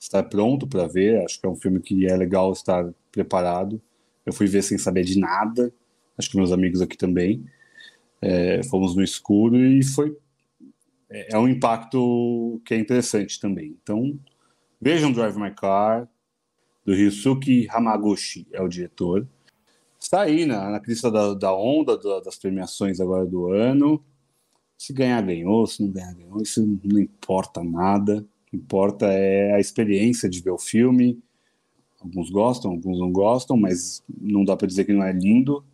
[0.00, 1.22] estar pronto para ver.
[1.22, 3.78] Acho que é um filme que é legal estar preparado.
[4.24, 5.70] Eu fui ver sem saber de nada,
[6.18, 7.44] acho que meus amigos aqui também.
[8.20, 10.16] É, fomos no escuro e foi
[11.10, 13.76] é, é um impacto que é interessante também.
[13.82, 14.18] Então,
[14.80, 16.08] vejam Drive My Car,
[16.84, 19.26] do Ryusuke Hamaguchi, é o diretor.
[20.00, 24.02] Está aí na, na crista da, da onda da, das premiações agora do ano.
[24.76, 25.66] Se ganhar, ganhou.
[25.66, 26.40] Se não ganhar, ganhou.
[26.40, 28.18] Isso não importa nada.
[28.18, 31.20] O que importa é a experiência de ver o filme.
[32.00, 35.64] Alguns gostam, alguns não gostam, mas não dá para dizer que não é lindo.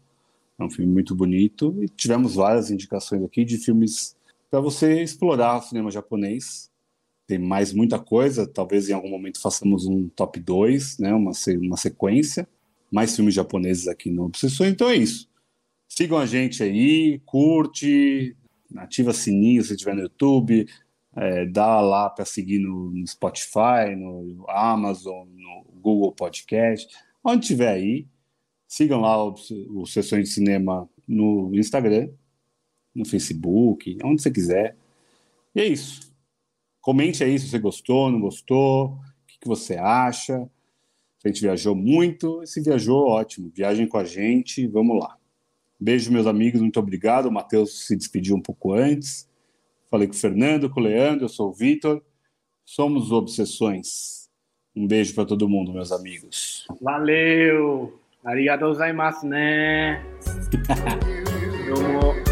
[0.58, 1.76] É um filme muito bonito.
[1.82, 4.16] E tivemos várias indicações aqui de filmes
[4.50, 6.70] para você explorar o cinema japonês.
[7.26, 11.76] Tem mais muita coisa, talvez em algum momento façamos um top 2, né, uma, uma
[11.76, 12.46] sequência.
[12.92, 14.72] Mais filmes japoneses aqui no Obsessões.
[14.72, 15.28] Então é isso.
[15.88, 18.36] Sigam a gente aí, curte,
[18.76, 20.66] ativa sininho se estiver no YouTube,
[21.16, 26.88] é, dá lá para seguir no, no, Spotify, no Amazon, no Google Podcast,
[27.22, 28.06] onde tiver aí.
[28.74, 29.36] Sigam lá o,
[29.70, 32.10] o Sessões de Cinema no Instagram,
[32.92, 34.76] no Facebook, onde você quiser.
[35.54, 36.12] E é isso.
[36.80, 40.50] Comente aí se você gostou, não gostou, o que, que você acha.
[41.20, 43.48] Se a gente viajou muito, se viajou, ótimo.
[43.54, 45.16] Viajem com a gente, vamos lá.
[45.78, 47.26] Beijo, meus amigos, muito obrigado.
[47.26, 49.30] O Matheus se despediu um pouco antes.
[49.88, 52.02] Falei com o Fernando, com o Leandro, eu sou o Vitor.
[52.64, 54.28] Somos Obsessões.
[54.74, 56.66] Um beijo para todo mundo, meus amigos.
[56.80, 58.03] Valeu!
[58.26, 60.02] ありがとうございますね。
[61.68, 62.23] どうも。